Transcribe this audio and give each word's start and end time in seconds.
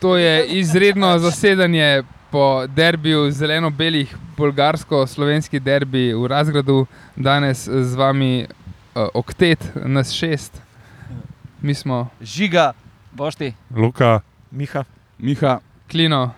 To 0.00 0.16
je 0.16 0.46
izredno 0.48 1.18
zasedanje 1.18 2.02
po 2.30 2.44
derbiju 2.66 3.30
zeleno-belih, 3.30 4.08
bolgarsko-slovenski 4.36 5.60
derbi 5.60 6.14
v 6.14 6.26
Razgradu. 6.26 6.86
Danes 7.16 7.68
z 7.68 7.94
vami 7.94 8.46
uh, 8.94 9.08
oktet, 9.14 9.58
nas 9.76 10.12
šest. 10.12 10.60
Mi 11.60 11.74
smo 11.74 12.08
Žiga, 12.22 12.72
bošti. 13.12 13.52
Luka, 13.70 14.20
Miha. 14.50 14.84
Miha, 15.18 15.58
Klino 15.90 16.30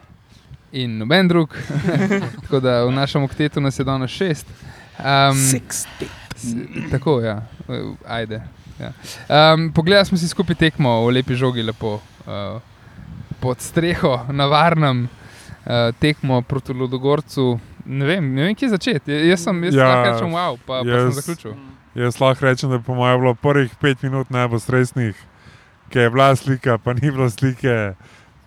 in 0.73 0.99
noben 0.99 1.29
drug. 1.29 1.55
Tako 2.43 2.61
da 2.61 2.85
v 2.85 2.93
našem 2.93 3.23
oktetu 3.23 3.61
nas 3.61 3.79
je 3.79 3.85
danes 3.85 4.11
šest. 4.11 4.47
Um, 4.99 5.37
s- 5.37 5.87
tako, 6.91 7.21
ja, 7.21 7.43
Uh, 7.63 7.77
ajde. 8.07 8.43
Ja. 8.81 8.91
Um, 9.55 9.73
Pogledali 9.73 10.07
smo 10.07 10.19
si 10.19 10.29
skupaj 10.29 10.55
tekmo 10.57 11.07
v 11.07 11.13
lepi 11.13 11.35
žogi, 11.35 11.63
lepo 11.63 11.95
uh, 11.95 12.59
pod 13.43 13.59
streho, 13.61 14.13
na 14.31 14.47
varnem 14.47 15.05
uh, 15.05 15.71
tekmo 15.99 16.39
proti 16.43 16.73
Ludogorcu. 16.73 17.57
Ne 17.85 18.07
vem, 18.07 18.29
ne 18.31 18.45
vem, 18.45 18.55
kje 18.55 18.69
začeti. 18.71 19.11
Ja- 19.11 19.25
Jaz 19.27 19.43
sem, 19.43 19.59
jaz 19.65 19.75
Ja, 19.75 19.89
lahko 19.89 20.07
rečem, 20.09 20.31
wow, 20.33 20.55
pa, 20.57 20.77
pa 20.77 20.83
sem 20.83 20.93
jaz- 20.93 21.17
zaključil. 21.17 21.55
jaz 21.97 22.21
lahko 22.21 22.45
rečem, 22.45 22.71
da 22.71 22.77
je 22.77 22.83
po 22.83 22.95
mojem 22.95 23.19
bilo 23.19 23.35
prvih 23.37 23.75
pet 23.77 24.03
minut 24.03 24.31
najbolj 24.31 24.61
stresnih, 24.61 25.17
ker 25.89 26.03
je 26.03 26.11
bila 26.11 26.31
slika, 26.35 26.79
pa 26.79 26.93
ni 26.93 27.11
bilo 27.11 27.27
slike, 27.29 27.95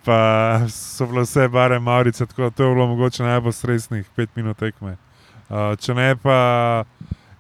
pa 0.01 0.19
so 0.67 1.05
bile 1.05 1.21
vse 1.21 1.47
bare 1.49 1.79
Maurice, 1.79 2.25
tako 2.25 2.41
da 2.41 2.49
to 2.49 2.63
je 2.63 2.71
bilo 2.71 2.87
mogoče 2.87 3.23
najbolj 3.23 3.51
stresnih 3.53 4.07
pet 4.15 4.29
minut 4.35 4.57
tekme. 4.57 4.95
Uh, 5.45 5.75
če 5.75 5.93
ne 5.93 6.15
pa, 6.15 6.39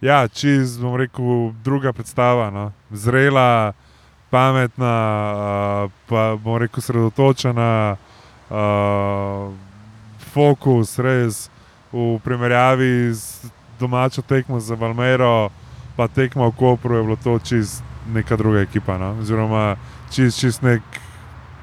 ja, 0.01 0.27
čez, 0.27 0.75
bom 0.77 0.95
rekel, 0.95 1.23
druga 1.63 1.93
predstava, 1.93 2.51
no. 2.51 2.67
zrela, 2.91 3.71
pametna, 4.35 4.93
uh, 5.87 5.91
pa 6.11 6.35
bom 6.35 6.59
rekel, 6.59 6.83
sredotočena, 6.83 7.95
uh, 8.51 9.55
fokus, 10.35 10.99
res 10.99 11.47
v 11.95 12.19
primerjavi 12.19 13.15
z 13.15 13.47
domačo 13.79 14.19
tekmo 14.21 14.59
za 14.59 14.75
Valmero, 14.75 15.47
pa 15.95 16.11
tekmo 16.11 16.51
v 16.51 16.55
Kopru 16.59 16.99
je 16.99 17.03
bilo 17.03 17.15
to 17.15 17.39
čist 17.39 17.79
neka 18.11 18.35
druga 18.35 18.67
ekipa, 18.67 18.97
no? 18.99 19.15
oziroma 19.23 19.77
čist, 20.11 20.39
čist 20.39 20.59
nek, 20.67 20.83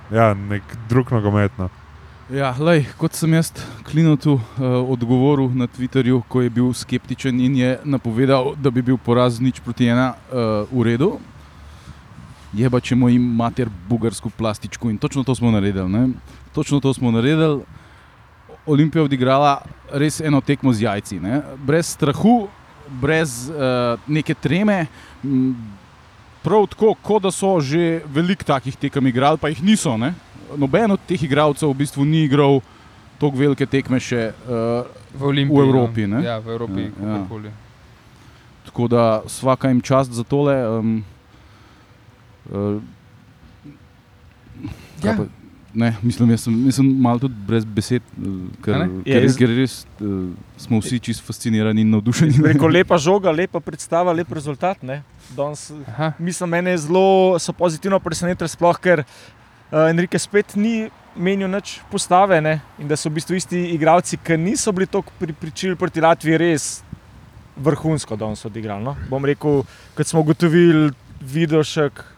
ja, 0.09 0.33
nek 0.35 0.65
drug 0.89 1.13
nogomet. 1.13 1.53
No? 1.61 1.69
ja, 2.33 2.55
lej, 2.57 2.87
kot 2.97 3.13
sem 3.13 3.37
jaz 3.37 3.53
Klinotu 3.85 4.39
uh, 4.39 4.81
odgovoril 4.89 5.53
na 5.53 5.69
Twitterju, 5.69 6.23
ko 6.29 6.41
je 6.41 6.51
bil 6.51 6.73
skeptičen 6.73 7.37
in 7.45 7.57
je 7.57 7.77
napovedal, 7.85 8.55
da 8.57 8.73
bi 8.73 8.81
bil 8.83 8.97
poraz 8.97 9.37
nič 9.41 9.61
proti 9.61 9.93
ena 9.93 10.15
uh, 10.15 10.65
v 10.73 10.89
redu. 10.89 11.11
Je 12.53 12.69
pa 12.71 12.81
če 12.85 12.97
moj 12.99 13.17
mater 13.17 13.71
bugarsko 13.89 14.31
plastičko 14.37 14.91
in 14.93 14.99
točno 15.01 15.25
to 15.25 15.35
smo 15.35 15.51
naredili. 15.51 15.89
Ne? 15.89 16.09
Točno 16.53 16.81
to 16.81 16.93
smo 16.95 17.11
naredili. 17.11 17.63
Olimpija 18.67 19.01
je 19.01 19.05
odigrala 19.05 19.63
res 19.93 20.21
eno 20.21 20.41
tekmo 20.41 20.73
z 20.73 20.85
jajci, 20.85 21.21
ne? 21.21 21.41
brez 21.67 21.87
strahu, 21.97 22.47
brez 23.01 23.49
uh, 23.51 23.99
neke 24.07 24.35
treme. 24.35 24.87
Prav 26.43 26.67
tako, 26.71 26.95
kot 27.03 27.23
da 27.23 27.31
so 27.31 27.57
že 27.61 28.03
veliko 28.07 28.45
takih 28.45 28.77
tekem 28.77 29.07
igrali, 29.07 29.39
pa 29.39 29.49
jih 29.49 29.63
niso. 29.63 29.97
Ne? 29.97 30.13
Noben 30.57 30.93
od 30.93 31.01
teh 31.09 31.23
igralcev 31.23 31.73
v 31.73 31.81
bistvu 31.83 32.05
ni 32.05 32.25
igral 32.27 32.61
tako 33.19 33.39
velike 33.39 33.67
tekme 33.67 34.01
še. 34.03 34.33
Uh, 34.47 35.01
V, 35.13 35.29
Olimpiji, 35.29 35.61
v 35.61 35.65
Evropi, 35.69 36.07
ne? 36.09 36.23
Ja, 36.25 36.39
v 36.41 36.55
Evropi, 36.57 36.89
Ja, 36.89 37.21
ja. 37.21 37.51
tako 38.65 38.89
da 38.89 39.21
vsaka 39.27 39.69
jim 39.69 39.83
čast 39.85 40.13
za 40.13 40.25
tole. 40.25 40.57
Um, 40.57 41.05
uh, 42.51 42.81
Ja. 45.03 45.17
pa- 45.17 45.27
Ne, 45.75 45.97
mislim, 46.03 46.29
jaz 46.31 46.43
sem, 46.45 46.67
jaz 46.67 46.75
sem 46.77 46.85
malo 47.01 47.17
tudi 47.19 47.33
brez 47.47 47.65
besed, 47.65 48.03
eh, 48.21 48.25
ker, 48.63 48.75
A 48.75 48.79
ne? 48.79 49.01
Je, 49.07 49.15
ker, 49.15 49.23
jaz- 49.25 49.37
ker 49.39 49.49
res 49.49 49.77
uh, 50.05 50.29
smo 50.61 50.81
vsi 50.83 50.99
čisto 51.01 51.25
fascinirani 51.25 51.81
in 51.81 51.89
navdušeni. 51.89 52.43
Rekel, 52.45 52.69
lepa 52.69 52.99
žoga, 53.01 53.33
lepa 53.33 53.57
predstava, 53.59 54.13
lep 54.13 54.29
rezultat. 54.31 54.83
ne. 54.83 55.01
Danes, 55.33 55.73
mislim, 56.19 56.51
mene 56.51 56.71
je 56.71 56.79
zelo 56.79 57.39
so 57.39 57.53
pozitivno 57.53 57.97
presenetili, 58.01 58.49
sploh 58.49 58.77
ker 58.77 59.01
uh, 59.01 59.89
Enrique 59.89 60.19
spet 60.21 60.53
ni 60.57 60.91
menil 61.17 61.49
nič 61.49 61.81
postave 61.91 62.37
ne? 62.41 62.61
in 62.79 62.85
da 62.87 62.93
so 62.95 63.09
v 63.09 63.17
bistvu 63.17 63.41
isti 63.41 63.65
igralci, 63.73 64.21
ki 64.21 64.37
niso 64.37 64.73
bili 64.73 64.85
tako 64.87 65.09
pripričili 65.19 65.73
proti 65.75 66.05
Latviji, 66.05 66.37
res 66.37 66.83
vrhunsko 67.57 68.17
danes 68.17 68.45
odigrali. 68.45 68.85
No? 68.85 68.93
Bom 69.09 69.25
rekel, 69.25 69.65
kot 69.97 70.07
smo 70.07 70.21
ugotovili, 70.21 70.93
Vidošek 71.23 72.12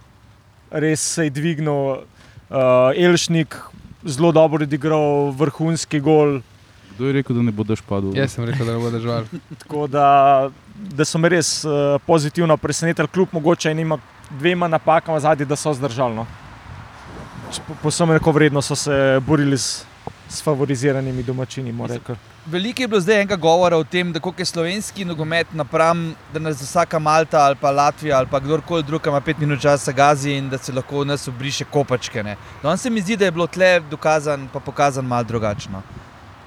res 0.75 1.01
se 1.15 1.29
je 1.29 1.31
dvignil, 1.31 2.03
uh, 2.51 2.91
Elšnik 2.97 3.57
zelo 4.05 4.33
dobro 4.33 4.63
odigral, 4.63 5.31
vrhunski 5.31 6.01
gol. 6.01 6.41
Kdo 6.95 7.07
je 7.07 7.13
rekel, 7.13 7.37
da 7.37 7.43
ne 7.43 7.53
boš 7.53 7.83
padel? 7.83 8.13
Jaz 8.15 8.37
sem 8.37 8.45
rekel, 8.45 8.67
da 8.67 8.77
ne 8.77 8.83
bo 8.83 8.91
držal. 8.91 9.25
Tako 9.63 9.87
da, 9.91 10.07
da 10.75 11.05
so 11.05 11.19
me 11.19 11.31
res 11.33 11.65
uh, 11.65 11.97
pozitivno 12.07 12.57
presenetili, 12.57 13.09
kljub 13.09 13.33
mogoče 13.33 13.71
enima, 13.71 13.99
dvema 14.39 14.69
napakama 14.69 15.21
zadnji, 15.21 15.47
da 15.47 15.57
so 15.57 15.75
zdržali. 15.75 16.15
No. 16.15 16.27
Posebno 17.83 18.15
neko 18.15 18.33
vredno 18.33 18.63
so 18.63 18.77
se 18.77 19.21
borili 19.27 19.59
s, 19.59 19.85
s 20.35 20.43
favoriziranimi 20.43 21.23
domačini. 21.23 21.75
Veliko 22.47 22.83
je 22.83 22.89
bilo 22.89 23.01
zdaj 23.01 23.17
enega 23.17 23.37
govora 23.37 23.77
o 23.77 23.85
tem, 23.85 24.13
da 24.13 24.21
koliko 24.21 24.43
je 24.43 24.47
slovenski 24.47 25.05
nogomet 25.05 25.53
napram, 25.53 26.15
da 26.33 26.39
nas 26.39 26.63
vsaka 26.63 26.99
Malta 26.99 27.41
ali 27.41 27.57
pa 27.61 27.71
Latvija 27.71 28.19
ali 28.19 28.27
pa 28.31 28.41
kdorkoli 28.41 28.83
drug 28.83 29.07
ima 29.07 29.21
pet 29.21 29.39
minut 29.39 29.61
časa 29.61 29.93
gazi 29.93 30.33
in 30.33 30.49
da 30.51 30.59
se 30.59 30.73
lahko 30.73 31.01
v 31.01 31.07
nas 31.07 31.29
obriše 31.29 31.65
kopačke. 31.65 32.23
Ne. 32.23 32.37
Danes 32.63 32.81
se 32.81 32.91
mi 32.91 33.01
zdi, 33.01 33.17
da 33.17 33.25
je 33.25 33.31
bilo 33.31 33.47
tle 33.47 33.81
dokazan, 33.91 34.49
pa 34.53 34.61
pokazan 34.61 35.05
malo 35.05 35.25
drugačno. 35.25 35.83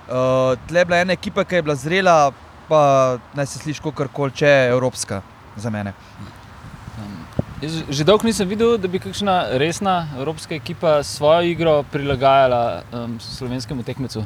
Uh, 0.07 0.57
tle 0.67 0.79
je 0.79 0.85
bila 0.85 1.01
ena 1.01 1.13
ekipa, 1.13 1.43
ki 1.43 1.55
je 1.55 1.61
bila 1.61 1.75
zrela, 1.75 2.31
pa 2.67 3.17
naj 3.33 3.45
se 3.45 3.59
sliši 3.59 3.81
kakorkoli, 3.83 4.31
če 4.31 4.47
je 4.47 4.69
evropska 4.69 5.21
za 5.55 5.69
mene. 5.69 5.93
Jaz 7.61 7.73
že 7.89 8.03
dolgo 8.05 8.27
nisem 8.27 8.45
videl, 8.49 8.75
da 8.77 8.87
bi 8.87 8.99
kakšna 9.01 9.57
resna 9.57 10.07
evropska 10.17 10.55
ekipa 10.55 11.03
svojo 11.03 11.41
igro 11.41 11.83
prilagajala 11.91 12.83
um, 12.93 13.19
slovenskemu 13.19 13.83
tekmecu. 13.83 14.23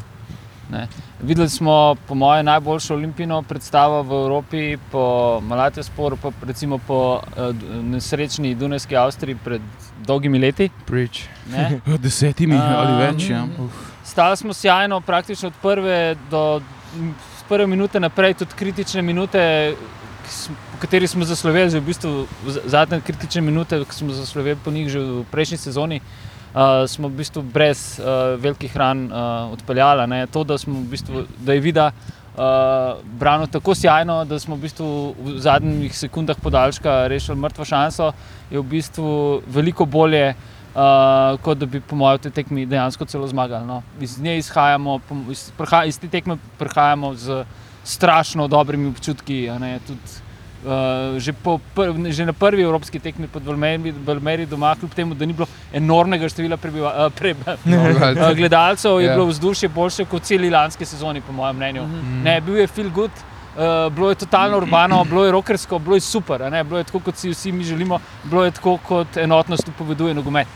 Ne. 0.72 0.88
Videli 1.22 1.50
smo, 1.50 1.96
po 2.08 2.16
mojem, 2.16 2.46
najboljšo 2.46 2.94
olimpijsko 2.96 3.42
predstavo 3.42 4.03
v 4.03 4.19
Evropi, 4.24 4.78
po 4.92 5.40
Malatiju 5.44 5.84
Sporu, 5.84 6.18
pa 6.18 6.31
recimo 6.47 6.78
po 6.78 7.19
uh, 7.19 7.56
nesrečni 7.84 8.56
Dunajski 8.56 8.96
Avstriji 8.96 9.36
pred 9.44 9.62
dolgimi 10.06 10.40
leti. 10.40 10.69
Ne. 11.52 11.80
Desetimi 12.03 12.56
ali 12.56 13.00
več. 13.03 13.30
Ja. 13.30 13.46
Stali 14.03 14.38
smo 14.38 14.53
sjajno, 14.53 15.02
praktično 15.02 15.48
od 15.48 15.56
prve 15.62 16.16
do 16.31 16.62
prve 17.52 17.68
minute 17.68 18.00
naprej, 18.00 18.34
tudi 18.40 18.56
kritične 18.56 19.02
minute, 19.02 19.42
po 20.72 20.78
kateri 20.82 21.08
smo 21.08 21.26
zasloveli, 21.26 21.70
že 21.70 21.80
v 21.80 21.86
bistvu 21.86 22.28
zadnje 22.66 23.02
kritične 23.02 23.42
minute, 23.42 23.80
ki 23.86 23.96
smo 23.96 24.14
zasloveli 24.14 24.59
po 24.64 24.72
njih 24.72 24.90
že 24.90 25.00
v 25.00 25.26
prejšnji 25.32 25.58
sezoni. 25.58 26.02
Uh, 26.52 26.84
smo 26.84 27.08
v 27.08 27.24
bistvu 27.24 27.42
brez 27.48 28.00
uh, 28.00 28.36
velikih 28.36 28.76
ran 28.76 29.08
uh, 29.08 29.54
odpeljali. 29.56 30.04
Ne. 30.08 30.28
To, 30.28 30.44
da, 30.44 30.60
v 30.60 30.84
bistvu, 30.84 31.24
da 31.40 31.56
je 31.56 31.64
vida 31.64 31.92
uh, 31.92 33.00
branil 33.20 33.48
tako 33.48 33.76
sjajno, 33.76 34.26
da 34.26 34.40
smo 34.40 34.56
v, 34.56 34.68
bistvu 34.68 35.16
v 35.16 35.38
zadnjih 35.40 35.96
sekundah 35.96 36.36
podaljška 36.36 37.08
rešili 37.08 37.40
mrtvo 37.40 37.66
šanso, 37.66 38.12
je 38.52 38.60
v 38.60 38.68
bistvu 38.68 39.42
veliko 39.48 39.86
bolje, 39.86 40.36
uh, 40.76 41.40
kot 41.40 41.58
da 41.58 41.66
bi 41.66 41.80
po 41.80 41.96
mojem 41.96 42.20
v 42.20 42.24
tej 42.28 42.31
tekmi 42.44 42.66
dejansko 42.66 43.06
celo 43.06 43.28
zmagali. 43.28 43.64
No. 43.64 43.80
Iz 44.04 44.20
nje 44.20 44.38
izhajamo, 44.44 45.00
iz, 45.31 45.52
iz 45.88 46.00
te 46.00 46.08
tekme 46.08 46.36
prihajamo 46.60 47.16
z 47.16 47.46
strašno 47.84 48.47
dobrimi 48.47 48.90
občutki. 48.90 49.50
tudi, 49.88 50.00
Uh, 50.62 51.18
že, 51.18 51.34
po, 51.34 51.58
pr, 51.74 51.90
že 52.14 52.22
na 52.22 52.34
prvi 52.38 52.62
evropski 52.62 53.00
tekmi 53.00 53.25
pod 53.28 53.42
Valmeri 54.06 54.46
doma, 54.46 54.75
kljub 54.78 54.92
temu, 54.94 55.16
da 55.18 55.25
ni 55.25 55.34
bilo 55.34 55.47
enormnega 55.74 56.30
števila 56.30 56.58
prebiva, 56.58 56.92
uh, 57.08 57.14
pre, 57.14 57.31
uh, 57.34 58.36
gledalcev, 58.38 59.00
je 59.01 59.07
Ja. 59.07 59.16
bilo 59.16 59.25
vzdušje 59.25 59.69
boljše 59.69 60.06
kot 60.06 60.22
celi 60.22 60.50
lanski 60.50 60.86
sezoni, 60.86 61.22
po 61.22 61.33
mojem 61.33 61.56
mnenju. 61.56 61.83
Mm. 61.88 62.22
Ne, 62.24 62.42
bil 62.42 62.57
je 62.62 62.68
feel 62.68 62.89
good, 62.94 63.10
uh, 63.12 63.89
bilo 63.94 64.10
je 64.10 64.16
totalno 64.16 64.57
urbano, 64.57 65.04
bilo 65.04 65.25
je 65.25 65.31
rockersko, 65.31 65.80
bilo 65.80 65.95
je 65.98 66.01
super, 66.01 66.42
bilo 66.63 66.78
je 66.78 66.83
tako, 66.83 67.00
kot 67.00 67.18
si 67.18 67.30
vsi 67.30 67.51
mi 67.51 67.63
želimo, 67.63 67.98
bilo 68.24 68.45
je 68.45 68.51
tako, 68.51 68.78
kot 68.78 69.18
enotnost 69.18 69.68
upoveduje 69.68 70.13
nogomet. 70.13 70.48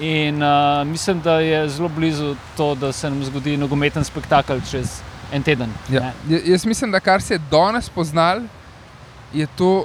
In 0.00 0.42
uh, 0.42 0.86
mislim, 0.86 1.20
da 1.20 1.40
je 1.40 1.68
zelo 1.68 1.88
blizu 1.88 2.34
to, 2.56 2.74
da 2.74 2.92
se 2.92 3.10
nam 3.10 3.24
zgodi 3.24 3.56
nogometen 3.56 4.04
spektakel 4.04 4.60
čez 4.70 5.02
en 5.32 5.42
teden. 5.42 5.72
Ja. 5.90 6.00
ne. 6.00 6.36
Ja, 6.36 6.40
Jaz 6.44 6.64
mislim, 6.66 6.90
da 6.90 7.00
kar 7.00 7.22
se 7.22 7.34
je 7.34 7.40
danes 7.50 7.88
poznal, 7.88 8.42
je 9.32 9.46
to, 9.56 9.84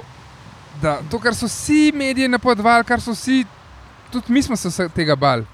da 0.82 0.98
to, 1.10 1.18
kar 1.18 1.34
so 1.34 1.46
vsi 1.46 1.92
mediji 1.94 2.28
napovedovali, 2.28 2.84
kar 2.84 3.00
so 3.00 3.12
vsi, 3.12 3.44
tudi 4.12 4.32
mi 4.32 4.42
smo 4.42 4.56
se 4.56 4.88
tega 4.88 5.16
bali, 5.16 5.46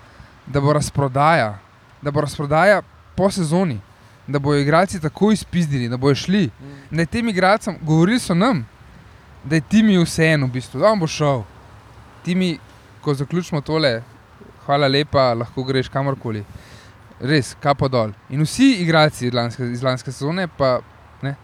da 0.47 0.61
bo 0.61 0.73
razprodaja, 0.73 1.59
da 2.03 2.11
bo 2.11 2.21
razprodaja 2.21 2.83
po 3.17 3.31
sezoni, 3.31 3.81
da 4.27 4.39
bodo 4.39 4.59
igralci 4.59 5.01
tako 5.01 5.33
izpizdili, 5.33 5.89
da 5.89 5.97
bodo 5.97 6.15
šli. 6.15 6.51
Da 6.91 7.03
je 7.03 7.07
tem 7.07 7.29
igralcem, 7.29 7.79
govorili 7.83 8.21
so 8.21 8.35
nam, 8.35 8.67
da 9.45 9.55
je 9.55 9.61
ti 9.61 9.83
mi 9.83 9.99
vseeno, 10.05 10.47
v 10.47 10.51
bistvu, 10.51 10.81
da 10.81 10.93
on 10.93 11.01
bo 11.01 11.07
šel. 11.07 11.43
Ti 12.25 12.35
mi, 12.35 12.59
ko 13.01 13.15
zaključimo 13.15 13.61
tole, 13.61 14.03
hvala 14.67 14.89
lepa, 14.89 15.35
lahko 15.35 15.65
greš 15.65 15.89
kamorkoli. 15.89 16.45
Res, 17.21 17.57
kapo 17.61 17.89
dol. 17.91 18.13
In 18.31 18.43
vsi 18.47 18.77
igralci 18.83 19.27
iz 19.27 19.35
lanske, 19.35 19.67
iz 19.73 19.83
lanske 19.83 20.13
sezone, 20.13 20.47
pa 20.59 20.79
ne. 21.23 21.35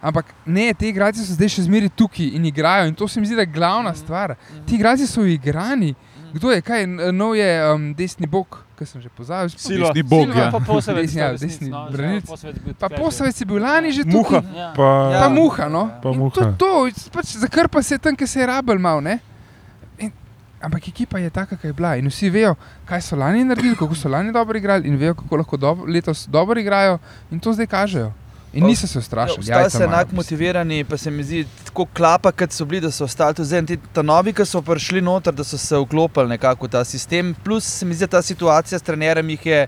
Ampak 0.00 0.32
ne, 0.46 0.70
ti 0.74 0.88
igralci 0.88 1.20
so 1.20 1.36
zdaj 1.36 1.50
še 1.56 1.66
zmeraj 1.66 1.92
tukaj 1.92 2.30
in 2.38 2.46
igrajo. 2.48 2.88
In 2.88 2.94
to 2.96 3.08
se 3.08 3.20
mi 3.20 3.28
zdi, 3.28 3.36
da 3.36 3.44
je 3.44 3.52
glavna 3.52 3.92
stvar. 3.94 4.32
Ti 4.66 4.78
igralci 4.78 5.06
so 5.06 5.26
igrani. 5.28 5.92
Kdo 6.32 6.52
je, 6.54 6.62
kaj, 6.62 6.86
nov 7.12 7.34
je 7.36 7.48
um, 7.74 7.88
desni 7.98 8.26
bog, 8.30 8.60
ki 8.78 8.86
sem 8.86 9.02
že 9.02 9.10
pozabil. 9.10 9.50
Silva. 9.50 9.90
Desni 9.90 10.02
bog, 10.06 10.28
Silva 10.30 10.44
ja. 10.44 10.50
pa 10.54 10.60
Posavec, 10.62 11.08
Desni, 11.10 11.20
ja, 11.20 11.30
desni 11.34 11.70
no, 11.72 11.80
branilec. 11.90 12.28
Posavec 12.28 12.60
bil 12.64 12.76
Pa 12.78 12.88
posavec 12.88 13.40
je 13.40 13.46
bil 13.50 13.58
lani 13.58 13.90
že 13.92 14.04
Muha. 14.06 14.38
tukaj. 14.38 14.54
Ja. 14.56 14.68
Pa, 14.76 14.90
Pa 15.18 15.28
muha, 15.28 15.66
no. 15.68 15.82
Pa 16.02 16.12
muha. 16.14 16.54
To, 16.54 16.86
to 16.88 17.10
pač 17.12 17.34
zakrpa 17.34 17.82
se 17.82 17.98
tam, 17.98 18.14
kjer 18.16 18.30
se 18.30 18.40
je 18.40 18.46
rabel 18.46 18.78
mal, 18.78 19.02
ne. 19.02 19.18
Ampak 20.60 20.88
ekipa 20.88 21.18
je 21.18 21.30
taka, 21.30 21.56
kakor 21.56 21.68
je 21.70 21.72
bila. 21.72 21.96
In 21.96 22.08
vsi 22.08 22.30
vejo, 22.30 22.54
kaj 22.84 23.00
so 23.00 23.16
lani 23.16 23.44
naredili, 23.44 23.76
kako 23.76 23.94
so 23.94 24.08
lani 24.08 24.32
dobro 24.32 24.58
igrali, 24.58 24.88
in 24.88 24.96
vejo, 24.96 25.14
kako 25.14 25.36
lahko 25.36 25.56
dobro, 25.56 25.86
letos 25.92 26.26
dobro 26.28 26.60
igrajo, 26.60 26.98
in 27.30 27.40
to 27.40 27.52
zdaj 27.52 27.66
kažejo. 27.66 28.12
In 28.52 28.64
niso 28.66 28.86
se 28.86 28.98
ustrašili. 28.98 29.38
Ostali 29.40 29.62
jajca 29.62 29.78
so 29.78 29.84
enako 29.84 30.16
motivirani, 30.16 30.84
pa 30.84 30.96
se 30.96 31.10
mi 31.10 31.22
zdi 31.22 31.44
tako 31.64 31.86
klapa, 31.94 32.32
kot 32.32 32.52
so 32.52 32.64
bili, 32.64 32.80
da 32.80 32.90
so 32.90 33.04
ostali 33.04 33.34
tu 33.34 33.44
zdaj. 33.44 33.66
Ti, 33.66 33.78
ta 33.92 34.02
novi, 34.02 34.32
ki 34.32 34.44
so 34.44 34.62
prišli 34.62 35.00
noter, 35.00 35.34
da 35.34 35.44
so 35.44 35.58
se 35.58 35.78
vklopili 35.78 36.28
nekako 36.28 36.66
v 36.66 36.70
ta 36.70 36.84
sistem. 36.84 37.34
Plus 37.44 37.64
se 37.64 37.86
mi 37.86 37.94
zdi, 37.94 38.08
da 38.08 38.18
ta 38.18 38.22
situacija 38.22 38.78
s 38.78 38.82
trenerjem 38.82 39.30
jih 39.30 39.46
je, 39.46 39.66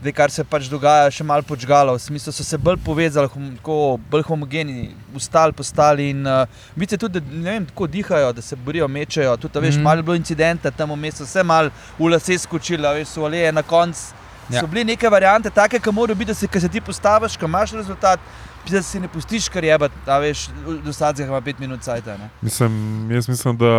zdaj, 0.00 0.12
kar 0.12 0.30
se 0.30 0.44
pač 0.44 0.68
dogaja, 0.70 1.10
še 1.12 1.24
malo 1.24 1.44
počgala. 1.46 1.94
V 1.96 2.02
smislu 2.02 2.32
so 2.34 2.44
se 2.44 2.58
bolj 2.58 2.78
povezali, 2.84 3.30
hom, 3.32 3.48
tako, 3.58 3.78
bolj 4.10 4.26
homogeni, 4.28 4.90
ustali, 5.16 5.56
postali. 5.56 6.10
In 6.12 6.26
uh, 6.26 6.44
vidite 6.76 7.00
tudi, 7.00 7.20
da 7.20 7.40
ne 7.42 7.56
vem, 7.56 7.66
tako 7.70 7.88
dihajo, 7.90 8.32
da 8.36 8.44
se 8.44 8.56
borijo, 8.56 8.88
mečejo. 8.88 9.36
Tudi, 9.40 9.64
veš, 9.66 9.80
mm. 9.80 9.88
malo 9.88 10.04
je 10.04 10.08
bilo 10.10 10.18
incidenta, 10.18 10.70
tam 10.70 10.94
vmes 10.94 11.20
so 11.22 11.26
se 11.26 11.42
malo 11.42 11.72
v 11.98 12.12
lase 12.12 12.38
skočili, 12.38 12.86
a 12.86 12.94
veš, 12.96 13.16
so 13.16 13.26
aleje 13.26 13.52
na 13.52 13.64
koncu. 13.64 14.12
Ja. 14.50 14.60
So 14.60 14.68
bile 14.70 14.84
neke 14.86 15.10
variante, 15.10 15.50
take, 15.50 15.80
ki 15.82 15.92
morajo 15.92 16.18
biti, 16.18 16.30
da 16.30 16.38
se, 16.38 16.46
ko 16.46 16.60
se 16.60 16.68
ti 16.70 16.80
postaviš, 16.80 17.34
ko 17.36 17.48
imaš 17.50 17.72
rezultat, 17.80 18.20
da 18.70 18.82
si 18.82 19.00
ne 19.00 19.08
pustiš 19.08 19.48
kar 19.50 19.64
je, 19.64 19.78
da 20.06 20.18
veš, 20.22 20.48
do 20.84 20.92
sadnega 20.92 21.30
ima 21.30 21.40
pet 21.40 21.58
minut 21.58 21.82
cajt. 21.82 22.10
Mislim, 22.42 23.10
jaz 23.10 23.28
mislim, 23.28 23.56
da 23.58 23.72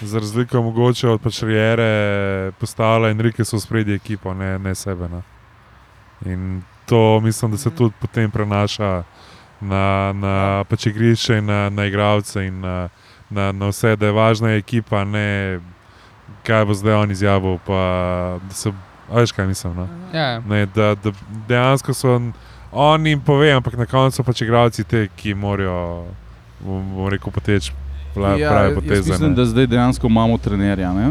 za 0.00 0.18
razliko 0.18 0.62
mogoče 0.62 1.08
od 1.08 1.20
pač 1.20 1.42
Rijere 1.42 2.52
postavlja 2.60 3.10
Enrique 3.10 3.44
so 3.44 3.60
spredje 3.60 3.94
ekipo, 3.94 4.34
ne, 4.34 4.58
ne 4.58 4.74
sebe. 4.74 5.08
Ne. 5.08 5.22
In 6.32 6.62
to 6.86 7.20
mislim, 7.20 7.50
da 7.50 7.58
se 7.58 7.70
tudi 7.70 7.94
potem 8.00 8.30
prenaša 8.30 9.02
na, 9.60 10.12
na 10.12 10.64
pač 10.68 10.86
igrišče, 10.86 11.38
in 11.38 11.46
na, 11.46 11.70
na 11.70 11.84
igralce 11.84 12.46
in 12.46 12.60
na, 12.60 12.88
na, 13.30 13.52
na 13.52 13.68
vse, 13.68 13.96
da 13.96 14.06
je 14.06 14.12
važna 14.12 14.50
ekipa, 14.50 15.04
ne 15.04 15.60
kaj 16.46 16.64
bo 16.64 16.74
zdaj 16.74 16.94
on 16.94 17.10
izjavil. 17.10 17.58
Pa, 17.66 17.80
da 18.48 18.54
se, 18.54 18.72
veš, 19.12 19.32
kaj 19.32 19.46
mislim. 19.46 19.74
No? 19.76 19.88
Ja, 20.12 20.40
Ne, 20.40 20.66
da, 20.66 20.94
da 20.94 21.12
dejansko 21.48 21.94
so 21.94 22.20
oni 22.72 23.10
jim 23.10 23.20
pove, 23.20 23.52
ampak 23.52 23.74
na 23.76 23.86
koncu 23.86 24.24
pač 24.24 24.42
igralci 24.42 24.84
te, 24.84 25.08
ki 25.16 25.34
morajo, 25.34 26.06
bom 26.60 27.08
rekel, 27.08 27.32
poteči 27.32 27.72
pravi 28.16 28.40
Ja, 28.42 28.50
pravi 28.50 28.72
jaz 28.72 28.74
poteze. 28.74 29.10
mislim, 29.12 29.30
ne. 29.30 29.36
da 29.36 29.44
zdaj 29.44 29.66
dejansko 29.66 30.06
imamo 30.06 30.38
trenerja. 30.38 30.92
Ne? 30.92 31.10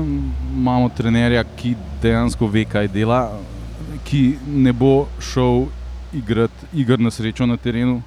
Imamo 0.55 0.89
trenerja, 0.89 1.43
ki 1.55 1.75
dejansko 2.01 2.47
ve, 2.47 2.65
kaj 2.65 2.87
dela, 2.87 3.21
ki 4.03 4.37
ne 4.47 4.73
bo 4.73 5.07
šel 5.21 5.65
igrati 6.13 6.69
iger 6.73 6.99
na 6.99 7.11
srečo 7.11 7.45
na 7.45 7.57
terenu, 7.57 8.01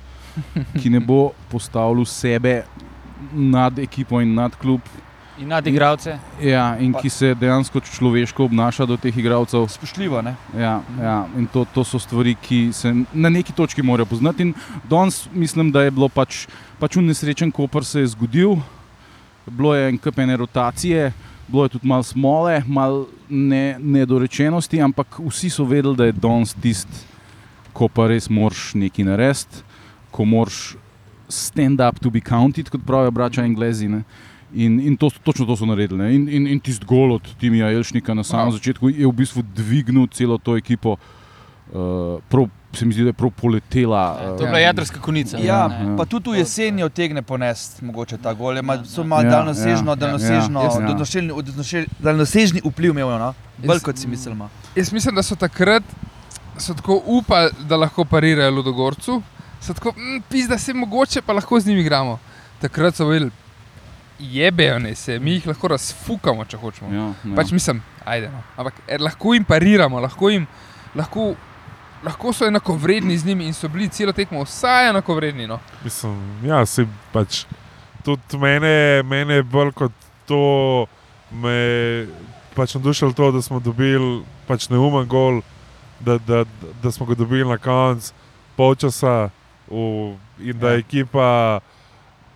ki 0.81 0.91
ne 0.91 1.00
bo 1.00 1.31
postavljal 1.50 2.05
sebe 2.05 2.62
nad 3.33 3.79
ekipo 3.79 4.21
in 4.21 4.35
nad 4.35 4.56
klub. 4.56 4.81
In 5.39 5.49
nad 5.49 5.67
igravce. 5.67 6.17
Ja, 6.43 6.79
in 6.83 6.95
ki 6.95 7.11
se 7.11 7.35
dejansko 7.35 7.81
človeško 7.81 8.45
obnaša 8.45 8.87
do 8.87 8.97
teh 8.97 9.15
igralcev. 9.19 9.69
Spoštljivo, 9.71 10.23
ne? 10.23 10.35
Ja, 10.59 10.81
ja, 11.03 11.27
in 11.39 11.47
to, 11.47 11.62
to 11.75 11.85
so 11.85 11.99
stvari, 11.99 12.35
ki 12.43 12.71
se 12.73 12.91
na 13.12 13.29
neki 13.31 13.53
točki 13.53 13.83
morajo 13.83 14.06
poznati. 14.06 14.43
In 14.43 14.55
danes 14.91 15.29
mislim, 15.33 15.71
da 15.71 15.83
je 15.83 15.91
bilo 15.95 16.09
pač, 16.09 16.47
pač 16.79 16.97
nesrečen, 16.97 17.53
ko 17.55 17.69
se 17.83 18.00
je 18.00 18.06
zgodil. 18.06 18.59
Bilo 19.50 19.75
je 19.75 19.89
en 19.89 19.99
kup 19.99 20.19
ene 20.19 20.37
rotacije, 20.37 21.12
bilo 21.49 21.65
je 21.65 21.69
tudi 21.69 21.89
malo 21.89 22.03
smole, 22.03 22.62
malo 22.67 23.06
ne, 23.29 23.79
nedorečenosti, 23.79 24.81
ampak 24.83 25.19
vsi 25.19 25.50
so 25.50 25.65
vedeli, 25.65 25.97
da 25.97 26.05
je 26.05 26.12
danes 26.12 26.55
tisti, 26.55 27.05
ko 27.73 27.89
pa 27.89 28.09
res 28.09 28.29
moraš 28.31 28.73
nekaj 28.75 29.05
narediti, 29.05 29.62
ko 30.11 30.25
moraš 30.25 30.77
stand 31.29 31.81
up 31.81 32.00
to 32.00 32.11
be 32.11 32.21
counted, 32.21 32.71
kot 32.71 32.85
pravijo 32.87 33.11
brača 33.11 33.43
Anglezi. 33.43 33.89
Ne. 33.89 34.03
In, 34.55 34.81
in 34.81 34.97
to, 34.97 35.11
točno 35.25 35.47
to 35.47 35.56
so 35.56 35.67
naredili. 35.67 35.99
Ne. 36.00 36.15
In, 36.15 36.29
in, 36.29 36.47
in 36.47 36.61
tisti 36.61 36.87
gol 36.89 37.12
od 37.12 37.35
Timija 37.41 37.71
Jelšnika 37.71 38.15
na 38.15 38.25
samem 38.25 38.53
začetku 38.56 38.89
je 38.89 39.06
v 39.06 39.12
bistvu 39.12 39.45
dvignil 39.56 40.09
celo 40.12 40.39
to 40.39 40.56
ekipo. 40.56 40.97
Uh, 41.69 42.21
prav, 42.33 42.49
se 42.73 42.85
mi 42.85 42.93
zdi, 42.93 43.03
da 43.03 43.09
je 43.09 43.12
prav 43.12 43.31
poletela. 43.32 44.03
To 44.19 44.35
Uh, 44.35 44.41
je 44.41 44.47
bila 44.47 44.59
jedrska 44.59 45.00
konica. 45.00 45.38
Ja, 45.38 45.69
ne. 45.69 45.75
ja. 45.82 45.97
pa 45.97 46.05
tudi 46.05 46.31
v 46.31 46.35
jeseni 46.37 46.82
otegne 46.82 47.23
ponesti, 47.23 47.85
mogoče 47.85 48.19
ta 48.19 48.32
gol. 48.32 48.56
Je 48.56 48.62
ma- 48.62 48.85
So 48.85 49.05
malo 49.05 49.23
Ja, 49.23 49.31
daljnosežno, 49.32 49.91
ja, 49.91 49.94
daljnosežno, 49.97 50.61
ja, 50.61 50.67
ja. 50.67 50.81
daljnosežni- 50.82 51.32
daljnosežni- 51.35 51.87
daljnosežni 51.99 52.61
vpliv 52.62 52.91
imel, 52.91 53.09
no? 53.11 53.35
bolj 53.59 53.81
kot 53.81 53.97
si 53.97 54.06
mislimo. 54.06 54.50
Jaz 54.76 54.93
mislim, 54.93 55.15
da 55.15 55.23
so 55.23 55.35
takrat 55.37 55.82
so 56.59 56.75
tako 56.75 57.03
upali, 57.06 57.50
da 57.61 57.76
lahko 57.76 58.05
parirajo 58.05 58.50
Ludogorcu. 58.50 59.23
So 59.61 59.75
tako, 59.75 59.93
mm, 59.93 60.23
pis, 60.29 60.49
da 60.49 60.59
se 60.59 60.75
mogoče 60.75 61.23
pa 61.23 61.32
lahko 61.32 61.61
z 61.61 61.67
njimi 61.67 61.81
igramo. 61.81 62.19
Takrat 62.61 62.94
so 62.94 63.06
bili, 63.06 63.31
jebejo 64.21 64.79
ne 64.79 64.94
se, 64.94 65.19
mi 65.19 65.32
jih 65.32 65.47
lahko 65.47 65.69
razfukamo, 65.69 66.44
če 66.44 66.56
hočemo. 66.56 66.93
ja, 66.93 67.06
ja. 67.25 67.35
Pač 67.37 67.50
mislim, 67.50 67.82
ajde. 68.05 68.29
No. 68.29 68.43
Ampak 68.56 68.75
er, 68.88 69.00
lahko 69.00 69.35
jim 69.35 69.44
pariramo, 69.44 70.00
lahko, 70.00 70.31
jim, 70.31 70.47
lahko, 70.94 71.35
lahko 72.05 72.33
so 72.33 72.47
enako 72.47 72.75
vredni 72.75 73.19
z 73.19 73.27
njimi 73.27 73.47
in 73.47 73.55
so 73.55 73.69
bili 73.69 73.89
celo 73.89 74.12
tekmo 74.12 74.43
vsaj 74.45 74.91
enako 74.91 75.15
vredni. 75.15 75.47
No. 75.47 75.59
Mislim, 75.85 76.17
ja, 76.45 76.67
se 76.67 76.87
pač 77.12 77.45
tudi 78.05 78.39
mene, 78.39 79.03
mene 79.03 79.43
bolj 79.43 79.73
kot 79.73 79.93
to, 80.27 80.87
me 81.31 82.06
pač 82.55 82.75
navdušilo 82.75 83.12
to, 83.12 83.31
da 83.33 83.43
smo 83.43 83.61
dobili 83.61 84.23
pač 84.47 84.69
neumen 84.69 85.09
gol, 85.09 85.43
da, 86.00 86.19
da, 86.19 86.45
da 86.83 86.93
smo 86.93 87.06
ga 87.06 87.15
dobili 87.15 87.49
na 87.49 87.59
koncu 87.59 88.12
polčasa 88.56 89.31
v, 89.71 90.15
in 90.41 90.59
da 90.59 90.75
je 90.75 90.83
ekipa 90.87 91.61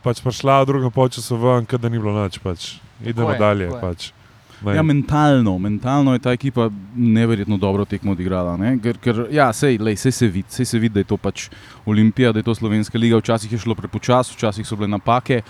pač 0.02 0.20
prišla 0.22 0.62
v 0.62 0.66
drugem 0.66 0.92
polčasu 0.94 1.38
ven, 1.38 1.66
ker 1.66 1.78
da 1.78 1.88
ni 1.88 1.98
bilo 1.98 2.14
nič. 2.14 2.38
Pač. 2.42 2.76
Idemo 3.02 3.32
je, 3.32 3.38
dalje. 3.38 3.70
tako 3.70 3.78
je. 3.78 3.82
Pač. 3.82 4.21
Ne. 4.64 4.76
Ja, 4.76 4.82
mentalno, 4.82 5.58
mentalno 5.58 6.12
je 6.12 6.18
ta 6.22 6.32
ekipa 6.32 6.68
neverjetno 6.96 7.56
dobro 7.58 7.84
tekmo 7.84 8.12
odigrala. 8.12 8.54
Ne? 8.56 8.76
Ker, 8.82 8.98
ker 9.02 9.24
ja, 9.34 9.48
sej, 9.52 9.78
lej, 9.82 9.96
sej 9.98 10.14
se 10.14 10.28
vidi, 10.30 10.54
sej 10.54 10.68
se 10.70 10.78
vidi, 10.78 10.94
da 10.94 11.02
je 11.02 11.08
to 11.10 11.18
pač 11.18 11.48
Olimpija, 11.86 12.30
da 12.32 12.38
je 12.38 12.46
to 12.46 12.54
Slovenska 12.54 12.98
liga. 12.98 13.18
Včasih 13.18 13.52
je 13.52 13.58
šlo 13.58 13.74
prepočasno, 13.74 14.36
včasih 14.38 14.66
so 14.66 14.78
bile 14.78 14.90
napake, 14.92 15.40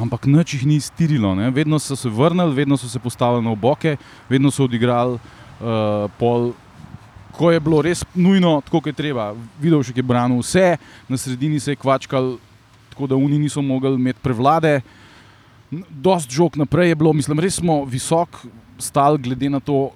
ampak 0.00 0.24
nič 0.30 0.56
jih 0.56 0.66
ni 0.66 0.78
iztirilo. 0.80 1.34
Ne? 1.36 1.50
Vedno 1.50 1.78
so 1.78 1.96
se 1.96 2.08
vrnili, 2.08 2.54
vedno 2.54 2.76
so 2.80 2.88
se 2.88 2.98
postavili 2.98 3.44
na 3.44 3.52
oboke, 3.52 3.96
vedno 4.28 4.50
so 4.50 4.64
odigrali 4.64 5.18
uh, 5.18 6.08
pol. 6.18 6.52
Ko 7.32 7.48
je 7.48 7.60
bilo 7.64 7.80
res 7.80 8.04
nujno, 8.14 8.60
tako 8.60 8.82
kot 8.82 8.92
je 8.92 8.96
treba, 8.96 9.30
videl 9.60 9.80
še, 9.80 9.94
je 9.96 10.04
branil 10.04 10.42
vse, 10.42 10.76
na 11.08 11.16
sredini 11.16 11.60
se 11.60 11.72
je 11.72 11.80
kvačkal, 11.80 12.34
tako 12.92 13.08
da 13.08 13.16
oni 13.16 13.38
niso 13.40 13.62
mogli 13.64 13.94
imeti 13.96 14.20
prevlade. 14.20 14.82
Dost 15.88 16.28
žog 16.28 16.58
naprej 16.60 16.92
je 16.92 16.98
bilo, 17.00 17.14
mislim, 17.16 17.40
res 17.40 17.56
smo 17.56 17.86
visok 17.88 18.36
stali, 18.82 19.22
glede 19.22 19.50
na 19.50 19.60
to, 19.60 19.90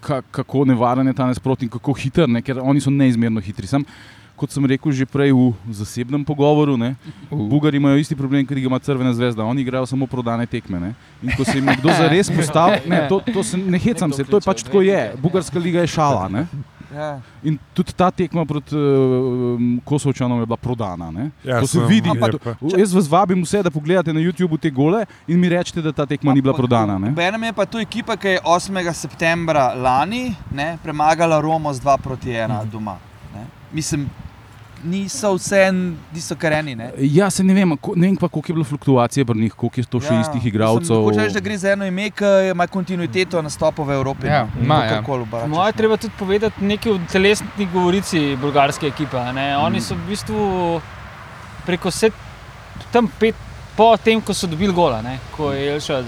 ka, 0.00 0.22
kako 0.30 0.64
nevaren 0.68 1.06
je 1.06 1.16
ta 1.16 1.26
nasprot 1.26 1.62
in 1.62 1.70
kako 1.72 1.94
hiter, 1.98 2.28
ne, 2.28 2.42
ker 2.42 2.60
oni 2.62 2.82
so 2.82 2.90
neizmerno 2.90 3.42
hitri. 3.42 3.70
Sam, 3.70 3.86
kot 4.38 4.54
sem 4.54 4.66
rekel 4.70 4.94
že 4.94 5.06
prej 5.08 5.34
v 5.34 5.74
zasebnem 5.74 6.22
pogovoru, 6.22 6.76
ne, 6.78 6.94
Bugari 7.30 7.82
imajo 7.82 7.98
isti 7.98 8.14
problem, 8.14 8.46
ga 8.46 8.54
ima 8.54 8.78
Crvena 8.78 9.12
zvezda, 9.12 9.44
oni 9.44 9.62
igrajo 9.66 9.86
samo 9.86 10.06
prodane 10.06 10.46
tekme. 10.46 10.78
Ne. 10.80 10.94
In 11.22 11.34
ko 11.34 11.44
se 11.44 11.58
jim 11.58 11.66
nekdo 11.66 11.90
zares 11.90 12.30
postavi, 12.30 12.86
ne, 12.86 13.06
to, 13.10 13.20
to 13.20 13.42
se 13.42 13.58
ne 13.58 13.78
hecam 13.78 14.12
se, 14.12 14.24
to 14.24 14.38
je 14.38 14.46
pač 14.46 14.62
tako 14.62 14.82
je. 14.86 15.14
Bugarska 15.22 15.58
liga 15.58 15.82
je 15.82 15.94
šala. 15.98 16.28
Ne. 16.30 16.46
Ja. 16.90 17.20
In 17.42 17.58
tudi 17.72 17.92
ta 17.92 18.10
tekma 18.10 18.44
proti 18.44 18.74
uh, 18.74 19.60
Kosovčanom 19.84 20.40
je 20.40 20.46
bila 20.46 20.56
prodana. 20.58 21.10
Ne. 21.10 21.30
Ja, 21.44 21.60
to 21.60 21.66
se 21.66 21.78
sem- 21.78 21.86
vidi. 21.86 22.08
je 22.08 22.16
pa- 22.16 22.54
Jaz 22.72 22.92
vas 22.92 23.06
vabim 23.06 23.42
vse, 23.42 23.62
da 23.62 23.70
pogledate 23.70 24.08
na 24.08 24.20
YouTubu 24.20 24.56
te 24.56 24.70
gole 24.70 25.04
in 25.26 25.38
mi 25.38 25.48
rečete, 25.48 25.82
da 25.82 25.92
ta 25.92 26.06
tekma 26.06 26.32
ni 26.32 26.40
bila 26.40 26.54
prodana. 26.54 26.98
Ne? 26.98 27.10
Benem 27.10 27.42
je 27.42 27.52
pa 27.52 27.64
to 27.66 27.78
ekipa, 27.78 28.16
ki 28.16 28.28
je 28.28 28.40
8. 28.42 28.72
septembra 28.94 29.74
lani 29.74 30.22
ne, 30.50 30.78
premagala 30.78 31.40
Romo 31.40 31.72
z 31.72 31.80
2 31.80 31.98
proti 31.98 32.30
1 32.30 32.48
Mhm. 32.54 32.70
doma. 32.70 32.96
Ne. 33.34 33.44
Mislim, 33.70 34.08
niso 34.84 35.34
vse, 35.34 35.72
niso 36.14 36.36
kareni. 36.36 36.74
Ne. 36.76 36.90
Ja, 36.98 37.30
se 37.30 37.44
ne 37.44 37.54
vem, 37.54 37.76
ko, 37.76 37.94
ne 37.96 38.06
vem 38.06 38.16
pa, 38.16 38.28
koliko 38.28 38.52
je 38.52 38.54
bilo 38.54 38.64
fluktuacije 38.64 39.24
pri 39.24 39.40
njih, 39.40 39.52
koliko 39.52 39.80
je 39.80 39.86
to 39.86 40.00
še 40.00 40.20
istih 40.20 40.46
igralcev. 40.46 41.02
Hoče 41.04 41.20
reči, 41.20 41.34
da 41.34 41.40
gre 41.40 41.58
za 41.58 41.72
eno 41.72 41.86
ime, 41.86 42.10
ki 42.10 42.52
ima 42.52 42.66
kontinuiteto 42.66 43.42
nastopov 43.42 43.88
v 43.88 43.98
Evropi. 43.98 44.26
Ja, 44.26 44.46
ima, 44.60 44.84
ja. 44.84 45.02
Moje 45.46 45.68
je 45.68 45.78
treba 45.80 45.96
tudi 45.96 46.14
povedati 46.18 46.64
nekaj 46.64 46.92
o 46.92 47.00
telesni 47.12 47.68
govorici 47.72 48.36
bolgarske 48.40 48.86
ekipe. 48.86 49.18
a 49.18 49.32
Ne? 49.32 49.56
Oni 49.58 49.80
so 49.80 49.94
v 49.94 50.08
bistvu 50.08 50.80
preko 51.66 51.88
vse 51.92 52.10
tam 52.92 53.10
pet, 53.20 53.34
po 53.76 53.96
tem, 53.96 54.20
ko 54.20 54.34
so 54.34 54.46
dobili 54.46 54.72
gola, 54.72 55.02
ne? 55.02 55.18
ko 55.36 55.52
je 55.52 55.66
Jelša 55.66 56.02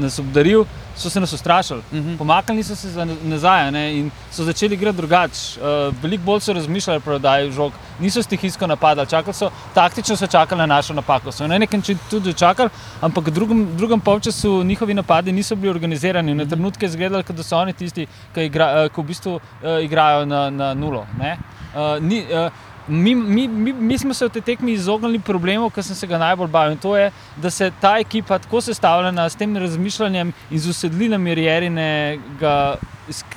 nas 0.00 0.18
obdaril, 0.18 0.64
so 0.96 1.10
se 1.10 1.20
nas 1.20 1.32
ustrašili. 1.32 1.82
Mhm. 1.92 2.16
Pomaknili 2.16 2.62
so 2.62 2.76
se 2.76 2.90
za 2.90 3.04
nazaj 3.04 3.70
ne, 3.72 3.98
in 3.98 4.10
so 4.32 4.44
začeli 4.44 4.74
igrati 4.74 4.96
drugače. 4.96 5.60
Uh, 5.60 5.94
veliko 6.02 6.24
bolj 6.24 6.40
so 6.40 6.52
razmišljali, 6.52 7.00
prodajajo 7.00 7.50
žog, 7.52 7.72
niso 8.00 8.22
stihijsko 8.22 8.66
napadali, 8.66 9.08
čakali 9.08 9.34
so, 9.34 9.50
taktično 9.74 10.16
so 10.16 10.26
čakali 10.26 10.58
na 10.58 10.66
našo 10.66 10.94
napako. 10.94 11.32
So 11.32 11.46
na 11.46 11.58
neki 11.58 11.76
način 11.76 11.98
tudi 12.10 12.34
čakali, 12.34 12.70
ampak 13.00 13.26
v 13.26 13.30
drugem, 13.30 13.76
drugem 13.76 14.00
polčasu 14.00 14.64
njihovi 14.64 14.94
napadi 14.94 15.32
niso 15.32 15.56
bili 15.56 15.70
organizirani. 15.70 16.34
Na 16.34 16.46
trenutke 16.46 16.86
je 16.86 16.88
izgledalo, 16.88 17.22
da 17.28 17.42
so 17.42 17.58
oni 17.58 17.72
tisti, 17.72 18.06
ki, 18.34 18.46
igra, 18.46 18.84
eh, 18.84 18.88
ki 18.88 19.00
v 19.00 19.04
bistvu 19.04 19.34
uh, 19.34 19.40
igrajo 19.84 20.26
na, 20.26 20.50
na 20.50 20.74
nulo. 20.74 21.06
ne. 21.18 21.38
Uh, 21.74 22.02
ni, 22.02 22.22
uh, 22.22 22.52
Mi, 22.88 23.14
mi, 23.14 23.48
mi, 23.48 23.72
mi 23.72 23.98
smo 23.98 24.14
se 24.14 24.26
v 24.28 24.30
tej 24.30 24.42
tekmi 24.42 24.72
izognili 24.72 25.18
problemu, 25.18 25.70
ki 25.72 25.82
sem 25.82 25.96
se 25.96 26.06
ga 26.06 26.18
najbolj 26.20 26.50
bal. 26.52 26.72
In 26.74 26.78
to 26.78 26.96
je, 26.96 27.10
da 27.36 27.50
se 27.50 27.70
ta 27.80 27.96
ekipa 27.98 28.38
tako 28.38 28.60
sestavljena 28.60 29.28
s 29.28 29.40
tem 29.40 29.56
razmišljanjem 29.56 30.32
in 30.50 30.60
z 30.60 30.68
usedlinami 30.68 31.34
Rjerinega, 31.34 32.76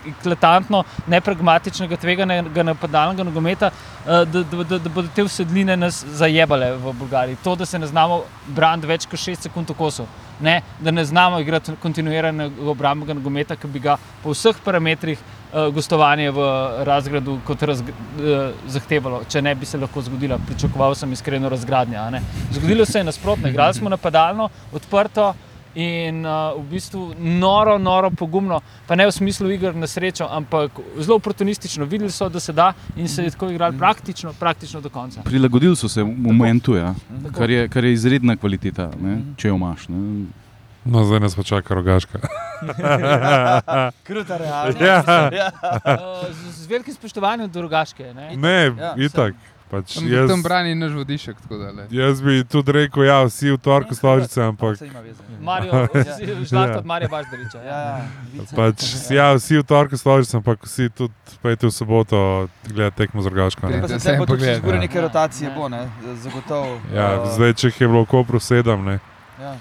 eklatantno, 0.08 0.84
nepragmatičnega, 1.08 1.98
tveganega 1.98 2.64
napadalnega 2.64 3.24
nogometa, 3.24 3.72
eh, 3.72 4.26
da, 4.26 4.44
da, 4.44 4.64
da, 4.64 4.80
da 4.80 4.90
bodo 4.90 5.10
te 5.16 5.24
usedline 5.24 5.78
nas 5.78 6.04
zajebale 6.06 6.72
v 6.78 6.94
Bolgariji. 7.00 7.42
To, 7.44 7.56
da 7.56 7.66
se 7.66 7.80
ne 7.80 7.88
znamo 7.88 8.24
braniti 8.48 8.88
več 8.88 9.06
kot 9.06 9.20
6 9.20 9.50
sekund 9.50 9.70
v 9.70 9.78
kosu. 9.78 10.08
Ne, 10.40 10.62
da 10.80 10.92
ne 10.92 11.06
znamo 11.06 11.40
igrati 11.42 11.74
kontinuiranega 11.82 12.70
obrambnega 12.70 13.16
nogometa, 13.18 13.56
ki 13.58 13.68
bi 13.74 13.80
ga 13.82 13.96
po 14.24 14.36
vseh 14.36 14.60
parametrih 14.64 15.18
uh, 15.18 15.74
gostovanje 15.74 16.30
v 16.32 16.46
razgradu 16.86 17.40
kot 17.48 17.64
raz, 17.66 17.82
uh, 17.82 18.54
zahtevalo, 18.70 19.24
če 19.26 19.42
ne 19.42 19.56
bi 19.58 19.66
se 19.66 19.82
lahko 19.82 20.04
zgodila. 20.06 20.38
Pričakoval 20.46 20.94
sem 20.96 21.12
iskreno 21.14 21.50
razgradnja. 21.50 22.22
Zgodilo 22.54 22.86
se 22.86 23.00
je 23.00 23.10
nasprotno, 23.10 23.50
igrali 23.50 23.74
smo 23.74 23.90
napadalno, 23.90 24.50
odprto. 24.74 25.34
In 25.78 26.24
uh, 26.26 26.58
v 26.58 26.64
bistvu 26.72 27.14
noro, 27.22 27.76
noro, 27.78 28.10
pogumno, 28.10 28.58
pa 28.88 28.96
ne 28.98 29.06
v 29.06 29.12
smislu 29.14 29.52
iger 29.54 29.76
na 29.78 29.86
srečo, 29.88 30.26
ampak 30.26 30.80
zelo 30.98 31.20
oportunistično. 31.22 31.86
Videli 31.86 32.10
so, 32.12 32.30
da 32.30 32.40
se 32.42 32.54
da 32.54 32.72
in 32.96 33.08
se 33.08 33.24
je 33.24 33.32
tako 33.32 33.52
igrali 33.54 33.78
praktično, 33.78 34.34
praktično 34.34 34.82
do 34.82 34.90
konca. 34.90 35.22
Prilagodili 35.22 35.76
so 35.76 35.90
se 35.90 36.02
v 36.04 36.10
momentu, 36.18 36.76
ja, 36.76 36.96
Tako. 37.24 37.36
kar, 37.38 37.50
je, 37.50 37.68
kar 37.70 37.86
je 37.86 37.94
izredna 37.94 38.36
kvaliteta, 38.36 38.90
ne, 39.02 39.20
če 39.38 39.48
jo 39.52 39.56
imaš. 39.56 39.86
Ne. 39.94 40.26
No, 40.88 41.04
zdaj 41.04 41.20
nas 41.20 41.36
pa 41.36 41.44
čaka 41.44 41.76
rogaška. 41.76 42.20
Kruta 44.08 44.38
realnost. 44.38 44.82
Ja. 44.82 45.04
Ja. 45.40 45.52
Z, 46.32 46.64
z 46.64 46.68
velikim 46.68 46.94
spoštovanjem 46.94 47.52
do 47.52 47.60
drugaške. 47.60 48.14
Ne? 48.14 48.32
Ne, 48.38 48.74
Ja, 48.80 48.94
itak. 48.98 49.36
Pač 49.68 49.96
Tam, 49.96 50.08
jaz, 50.08 50.30
tam 50.30 50.40
brani 50.42 50.76
naš 50.76 50.92
vodišek. 50.94 51.36
da, 51.50 51.88
jaz 51.92 52.22
bi 52.22 52.44
tudi 52.44 52.72
rekel, 52.72 53.04
ja, 53.04 53.24
vsi 53.24 53.52
v 53.52 53.58
torku 53.58 53.96
ampak. 54.42 54.80
Mario, 55.42 55.88
žlahta 56.46 56.80
Ja. 56.80 57.08
Baždariča. 57.10 57.60
Ja, 57.60 57.78
Ja. 57.78 57.98
ja, 58.34 58.44
pač, 58.56 58.80
ja, 59.10 59.34
vsi 59.34 59.58
v 59.58 59.64
torku 59.64 59.98
stožice, 59.98 60.38
ampak 60.38 60.64
vsi 60.64 60.88
tudi 60.90 61.14
pejte 61.42 61.68
v 61.68 61.72
soboto 61.72 62.20
gledati 62.64 62.96
tekmo 62.98 63.20
z 63.22 63.28
rogaško. 63.28 63.68
ne. 63.68 63.82
Pa 63.82 63.82
Da 63.82 63.88
za 63.90 64.00
se 64.00 64.06
tebe 64.06 64.18
bo 64.18 64.26
tudi 64.26 64.40
pogleda, 64.40 64.58
zgoraj 64.58 64.78
ja. 64.78 64.82
neke 64.82 65.02
rotacije, 65.02 65.52
bo, 65.52 65.68
ne? 65.68 65.84
zagotovo. 66.16 66.80
Ja, 66.90 67.08
Uh, 67.18 67.28
zdaj, 67.30 67.54
če 67.54 67.68
jih 67.68 67.82
je 67.82 67.88
bilo 67.88 68.02
v 68.02 68.08
Kopru 68.08 68.40
sedem, 68.40 68.86
ne. 68.86 69.00
ja. 69.38 69.56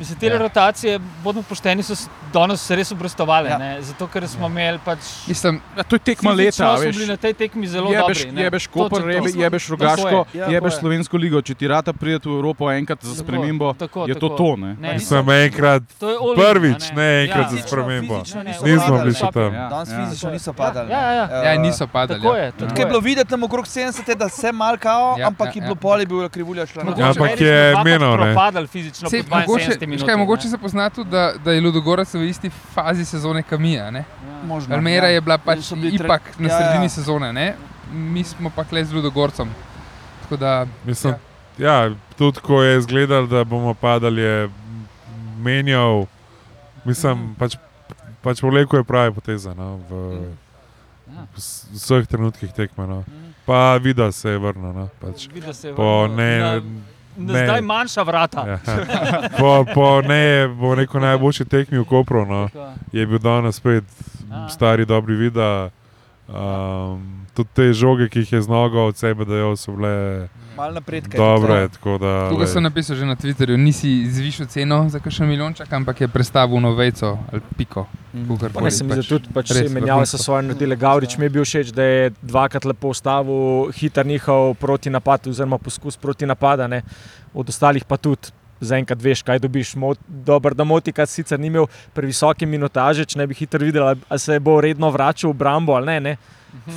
Mislim, 0.00 0.18
te 0.18 0.26
Ja. 0.26 0.38
rotacije, 0.38 0.94
bodimo 1.20 1.42
pošteni, 1.42 1.82
so 1.82 1.94
danes 2.32 2.70
res 2.70 2.88
obrestovali. 2.90 3.48
Ja. 3.48 3.58
Ja. 3.60 3.82
Zato, 3.82 4.06
ker 4.06 4.24
smo 4.24 4.46
imeli 4.46 4.78
pač. 4.80 4.98
Mislim, 5.26 5.60
Ja, 5.76 5.82
to 5.82 5.96
je 5.96 6.00
tekma 6.00 6.30
leta, 6.32 6.52
smo 6.52 6.78
veš. 6.78 6.96
bili 6.96 7.06
na 7.06 7.16
tej 7.16 7.34
tekmi 7.34 7.66
zelo 7.66 7.90
Jebeš, 7.90 8.18
dobri. 8.18 8.32
ne. 8.32 8.42
jebeš 8.42 8.66
Koper, 8.66 8.98
to. 8.98 9.08
jebe, 9.10 9.30
jebeš 9.36 9.68
Rogaško, 9.68 10.08
je, 10.32 10.40
ja, 10.40 10.46
jebeš 10.48 10.72
je. 10.72 10.78
Slovensko 10.78 11.16
ligo. 11.16 11.42
Če 11.42 11.54
ti 11.54 11.68
rata 11.68 11.92
pride 11.92 12.18
v 12.24 12.32
Evropo 12.32 12.70
enkrat 12.70 13.02
za 13.02 13.14
spremembo, 13.14 13.74
tako, 13.74 14.08
je 14.08 14.14
to 14.14 14.28
tako. 14.28 14.36
to. 14.36 14.56
Ne? 14.56 14.70
Ne, 14.74 14.96
Sem 15.00 15.30
enkrat, 15.30 15.82
To 15.98 16.08
prvič, 16.34 16.92
ne 16.92 17.22
enkrat 17.22 17.46
Ja. 17.46 17.50
za 17.52 17.58
spremembo. 17.60 18.22
Nismo 18.64 18.98
bili 18.98 19.12
še 19.12 19.28
tam. 19.30 19.52
Ja, 19.52 19.68
Danes 19.68 19.90
ja. 19.90 19.96
fizično 20.00 20.30
niso 20.30 20.52
padali. 20.54 20.88
Ja, 20.88 21.00
ja, 21.02 21.12
ja. 21.12 21.26
ne. 21.28 21.44
ja, 21.46 21.58
niso 21.58 21.86
padali. 21.86 22.20
Tako 22.20 22.32
ja. 22.32 22.42
je. 22.42 22.52
Tudi 22.52 22.68
Tukaj 22.70 22.82
je 22.82 22.86
bilo 22.86 23.00
videti 23.00 23.28
tam 23.28 23.42
okrog 23.42 23.66
70, 23.66 24.14
da 24.14 24.28
se 24.30 24.48
mal 24.50 24.78
kao, 24.78 25.16
Ja, 25.18 25.26
ampak 25.26 25.46
ja, 25.46 25.52
je 25.52 25.58
ja. 25.58 25.62
bilo 25.62 25.74
poli, 25.76 26.06
bil 26.06 26.28
krivulja 26.30 26.64
šla 26.64 26.82
Ja, 26.88 27.06
ampak 27.06 27.36
je 27.36 27.72
smo 27.72 27.84
menil, 27.84 28.10
ne. 28.10 28.16
propadali 28.26 28.66
fizično 28.66 29.08
Sej, 29.92 29.98
po 29.98 30.06
mogoče, 30.06 30.06
72 30.06 30.06
škaj, 30.06 30.06
minutah. 30.08 30.18
mogoče 30.18 30.44
ne. 30.44 30.50
se 30.50 30.58
pozna 30.58 30.90
tudi, 30.90 31.10
da, 31.10 31.32
da 31.34 31.52
je 31.52 31.60
Ludogorec 31.60 32.14
v 32.14 32.24
isti 32.24 32.50
fazi 32.50 33.04
sezone 33.04 33.42
Kamija. 33.42 33.90
Ne? 33.90 34.04
Možno, 34.44 34.74
Almera 34.74 35.06
ja. 35.06 35.14
je 35.14 35.20
bila 35.20 35.38
pač 35.38 35.72
bili 35.72 35.90
tre- 35.92 36.04
ipak 36.04 36.22
na 36.38 36.48
ja, 36.48 36.56
sredini 36.56 36.84
ja. 36.84 36.88
sezone, 36.90 37.32
ne? 37.32 37.54
mi 37.92 38.24
smo 38.24 38.50
pa 38.50 38.64
kle 38.64 38.84
z 38.84 38.92
Ludogorcem. 38.92 39.48
Tako 40.22 40.36
da, 40.36 40.66
Mislim, 40.84 41.14
ja, 41.58 41.88
tudi 42.16 42.40
ko 42.40 42.62
je 42.62 42.78
izgledalo, 42.78 43.26
da 43.26 43.44
bomo 43.44 43.74
padali, 43.74 44.22
je 44.22 44.48
menjal, 45.38 46.06
mislim, 46.84 47.34
pač, 47.34 47.56
pač 48.20 48.42
vlekel 48.42 48.78
je 48.78 48.84
pravi 48.84 49.12
poteza 49.12 49.54
no, 49.54 49.76
v, 49.80 49.92
Ja. 51.08 51.26
v 51.28 51.38
s- 51.38 51.66
vseh 51.72 52.06
trenutkih 52.06 52.52
tekme. 52.52 52.86
No. 52.86 53.00
Mhm. 53.00 53.30
Pa 53.42 53.76
vida 53.76 54.12
se 54.12 54.30
je 54.30 54.38
vrnil. 54.38 54.72
No, 54.72 54.88
pač. 55.00 55.26
Vidi 55.28 55.52
se 55.52 55.72
Po 55.72 55.82
vrnil 56.02 56.16
ne, 56.16 56.38
na, 56.38 56.54
na 56.54 56.60
ne- 57.22 57.44
zdaj 57.44 57.60
manjša 57.62 58.02
vrata. 58.02 58.46
Ja. 58.46 58.58
Po, 59.38 59.64
po 59.74 60.00
ne, 60.02 60.24
bo 60.50 60.74
neko 60.74 61.00
najboljši 61.00 61.44
tekmi 61.44 61.78
v 61.78 61.84
Kopru. 61.84 62.26
No. 62.26 62.48
Tako. 62.48 62.72
Je 62.92 63.06
bil 63.06 63.18
danes 63.18 63.56
spet 63.56 63.84
Ja. 64.30 64.48
stari, 64.48 64.84
dobri 64.84 65.14
vida. 65.16 65.70
Um, 66.30 67.02
tudi 67.34 67.48
te 67.54 67.72
žoge, 67.72 68.06
ki 68.06 68.18
jih 68.18 68.32
je 68.32 68.42
z 68.42 68.48
nogo 68.48 68.84
od 68.84 68.94
sebe 68.94 69.24
dajal, 69.24 69.56
so 69.56 69.72
bile 69.72 70.28
Mal 70.56 70.70
napredka. 70.72 71.10
je 71.10 71.18
dobre. 71.18 71.54
tudi 71.60 71.72
tako 71.72 71.98
Da, 71.98 72.12
tukaj 72.24 72.36
glej. 72.36 72.46
sem 72.48 72.62
napisal 72.62 72.96
že 72.96 73.04
na 73.04 73.16
Twitterju, 73.16 73.56
nisi 73.56 74.06
zvišal 74.06 74.46
ceno 74.46 74.86
za 74.86 74.98
kakšen 74.98 75.26
milijonček, 75.26 75.66
ampak 75.68 76.00
je 76.00 76.08
prestavil 76.08 76.60
novejco 76.60 77.18
ali 77.28 77.42
piko. 77.56 77.86
Pa 78.12 78.18
kakorkoli, 78.38 78.64
ne 78.64 78.70
se 78.70 78.84
mi 78.84 78.92
zdi, 78.92 79.08
tudi 79.08 79.28
pač 79.28 79.50
res 79.50 79.70
vrhunsko. 79.72 80.06
so 80.06 80.18
svoje 80.20 80.42
naredile. 80.44 80.76
Gavrič 80.76 81.18
mi 81.18 81.24
je 81.24 81.30
bil 81.30 81.42
všeč, 81.42 81.70
da 81.70 81.82
je 81.82 82.10
dvakrat 82.22 82.64
lepo 82.64 82.88
ustavil 82.88 83.70
hiter 83.72 84.06
njihov 84.06 84.54
proti 84.54 84.90
napad, 84.90 85.26
oziroma 85.26 85.58
poskus 85.58 85.96
proti 85.96 86.26
napada. 86.26 86.66
Ne. 86.66 86.82
Od 87.32 87.48
ostalih 87.48 87.84
pa 87.84 87.96
tudi. 87.96 88.30
Zaenkrat 88.60 89.02
veš, 89.02 89.22
kaj 89.22 89.38
dobiš. 89.38 89.74
Dober, 90.08 90.54
da 90.54 90.64
Motika 90.64 91.06
sicer 91.06 91.40
ni 91.40 91.46
imel 91.46 91.66
previsoke 91.94 92.46
minutaže, 92.46 93.04
če 93.04 93.18
ne 93.18 93.26
bi 93.26 93.34
hitro 93.34 93.64
videl, 93.64 93.82
ali- 93.82 94.18
se 94.18 94.38
bo 94.40 94.60
redno 94.60 94.90
vračal 94.90 95.32
v 95.32 95.34
Brambo 95.34 95.72
ali 95.72 95.86
ne. 95.86 96.00
ne. 96.00 96.16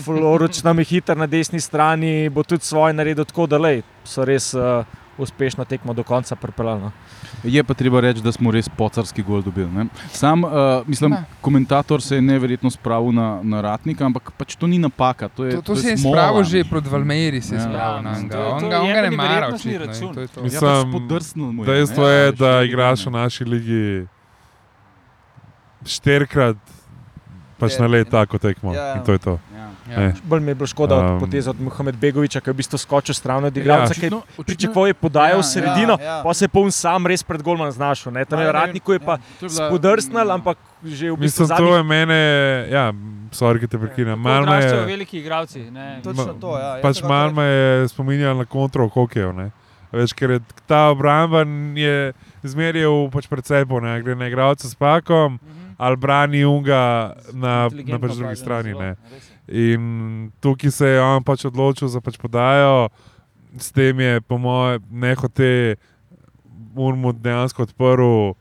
Floroč 0.04 0.64
nam 0.64 0.80
je 0.80 0.86
hiter 0.86 1.18
na 1.18 1.28
desni 1.28 1.60
strani, 1.60 2.30
bo 2.30 2.44
tudi 2.44 2.66
svoje 2.66 2.94
naredil 2.94 3.26
tako, 3.26 3.48
da 3.48 3.58
lej, 3.58 3.82
so 4.06 4.26
res 4.26 4.54
uh, 4.54 4.86
uspešno 5.16 5.66
tekmo 5.66 5.94
do 5.94 6.04
konca 6.04 6.36
pripeljali. 6.36 6.82
No. 6.82 6.92
Je 7.44 7.60
pa 7.60 7.74
treba 7.74 8.00
reči, 8.00 8.22
da 8.22 8.32
smo 8.32 8.52
res 8.52 8.66
pocarski 8.68 9.22
gol 9.22 9.42
dobili. 9.42 9.68
Ne? 9.68 9.86
Sam, 10.10 10.44
uh, 10.44 10.52
mislim, 10.86 11.12
Ne. 11.12 11.24
komentator 11.42 12.02
se 12.02 12.16
je 12.16 12.22
neverjetno 12.24 12.70
spravil 12.70 13.12
na, 13.12 13.40
na 13.44 13.62
ratnika, 13.62 14.06
ampak 14.06 14.32
pač 14.34 14.56
to 14.56 14.66
ni 14.66 14.80
napaka. 14.80 15.28
To, 15.30 15.46
je, 15.46 15.52
To, 15.54 15.62
to 15.64 15.74
je 15.74 15.78
se 15.78 15.90
je 15.90 15.98
smola, 15.98 16.18
spravil 16.18 16.44
že 16.44 16.64
proti 16.64 16.90
Valmeri, 16.90 17.42
se 17.42 17.54
je 17.54 17.58
Ja. 17.58 17.64
spravil 17.64 17.96
Ja, 17.96 18.02
na 18.04 18.12
njega. 18.14 18.30
to 18.30 18.38
je- 18.38 18.48
On 18.48 18.60
to 18.60 18.68
ga, 18.68 18.76
je 18.76 18.82
on 18.82 18.88
ga 18.90 19.02
ne 19.02 19.12
mara, 19.12 19.48
očitno. 19.50 19.94
to 20.08 20.28
to. 20.28 20.40
Ja, 20.40 20.44
Mislim, 20.44 20.62
pač 20.62 20.92
podrsnil 20.92 21.46
mu 21.48 21.62
je, 21.62 21.68
Dejstvo 21.68 22.08
je, 22.08 22.22
veš, 22.24 22.32
da 22.32 22.46
to 22.46 22.52
je- 22.52 22.66
igraš 22.66 23.00
v 23.02 23.12
naši 23.12 23.44
ligi 23.46 24.08
štirikrat, 25.86 26.58
pač 27.58 27.72
Je, 27.72 27.80
na 27.80 27.88
let 27.88 28.10
tako 28.10 28.38
tekmo. 28.38 28.74
Ja. 28.74 28.96
In 28.96 29.04
to 29.04 29.12
je 29.12 29.20
to. 29.20 29.40
Ja. 29.86 29.94
Ja. 29.94 30.00
Ne. 30.00 30.14
Bolj 30.24 30.40
mi 30.40 30.48
je 30.48 30.56
bilo 30.56 30.68
škoda 30.68 30.96
um, 30.96 31.06
od 31.06 31.20
poteza 31.20 31.50
od 31.50 31.60
Mohamed 31.60 31.96
Begoviča, 31.98 32.40
ki 32.40 32.48
je 32.48 32.54
v 32.54 32.58
bistvu 32.58 32.78
skočil 32.78 33.14
stran 33.14 33.44
od 33.44 33.52
igralca, 33.54 33.92
Ja. 33.92 34.00
ki 34.00 34.06
je 34.06 34.44
pričakoval 34.46 34.88
je 34.88 34.94
podajo 34.96 35.34
Ja, 35.34 35.38
v 35.38 35.44
sredino, 35.44 35.96
ja, 35.96 36.06
ja. 36.06 36.22
pa 36.22 36.34
se 36.34 36.46
je 36.46 36.50
poln 36.50 36.72
sam 36.72 37.04
res 37.04 37.22
pred 37.22 37.42
golman 37.42 37.68
znašel. 37.70 38.12
ne. 38.12 38.24
Tam 38.24 38.40
Ja, 38.40 38.46
je 38.46 38.52
Ratniku 38.54 38.92
je 38.92 39.00
pa 39.00 39.18
to 39.18 39.24
je 39.42 39.50
bila- 39.50 39.68
spodrsnil, 39.70 40.32
ampak 40.32 40.58
že 40.82 41.08
v 41.08 41.18
bistvu 41.18 41.20
Mislim, 41.20 41.48
to 41.48 41.54
zadnjih 41.54 41.74
je 41.74 41.84
mene, 41.86 42.20
ja, 42.70 42.94
sorry, 43.30 43.60
ki 43.60 43.68
te 43.68 43.78
prekinem. 43.78 44.16
Malo 44.16 44.46
me 44.46 44.58
je, 44.58 44.86
veliki 44.86 45.20
igralci. 45.20 45.68
ne. 45.70 46.00
Točno 46.02 46.34
to, 46.34 46.56
ja. 46.56 46.80
pač 46.80 47.02
malo 47.02 47.32
me 47.32 47.44
je 47.44 47.88
spominjal 47.88 48.36
na 48.36 48.46
kontrol 48.46 48.88
hokejev. 48.88 49.34
ne. 49.34 49.52
Veš, 49.92 50.10
ker 50.12 50.32
je 50.32 50.40
ta 50.66 50.90
obramba 50.90 51.44
je 51.76 52.14
zmerjal 52.42 53.12
pač 53.12 53.28
pred 53.28 53.46
sabo, 53.46 53.80
ne 53.80 54.02
gre 54.02 54.16
na 54.16 54.26
igralca 54.26 54.64
s 54.64 54.74
pakom 54.74 55.34
Mhm. 55.36 55.76
ali 55.78 55.96
brani 55.96 56.42
unga 56.42 57.14
na, 57.32 57.70
na 57.70 58.00
pač 58.00 58.12
drugi 58.12 58.36
strani. 58.36 58.70
zelo, 58.70 58.82
Ne. 58.82 58.88
je. 58.88 58.96
In 59.48 60.32
tukaj 60.40 60.72
se 60.72 60.88
je 60.88 61.02
on 61.02 61.24
pač 61.24 61.46
odločil 61.46 61.88
za 61.92 62.02
pač 62.02 62.18
podajo, 62.18 62.90
s 63.60 63.72
tem 63.72 64.00
je, 64.00 64.22
po 64.22 64.38
mojem, 64.38 64.82
nehote 64.90 65.76
Urmu 66.74 67.12
dejansko 67.14 67.68
odprl 67.68 68.34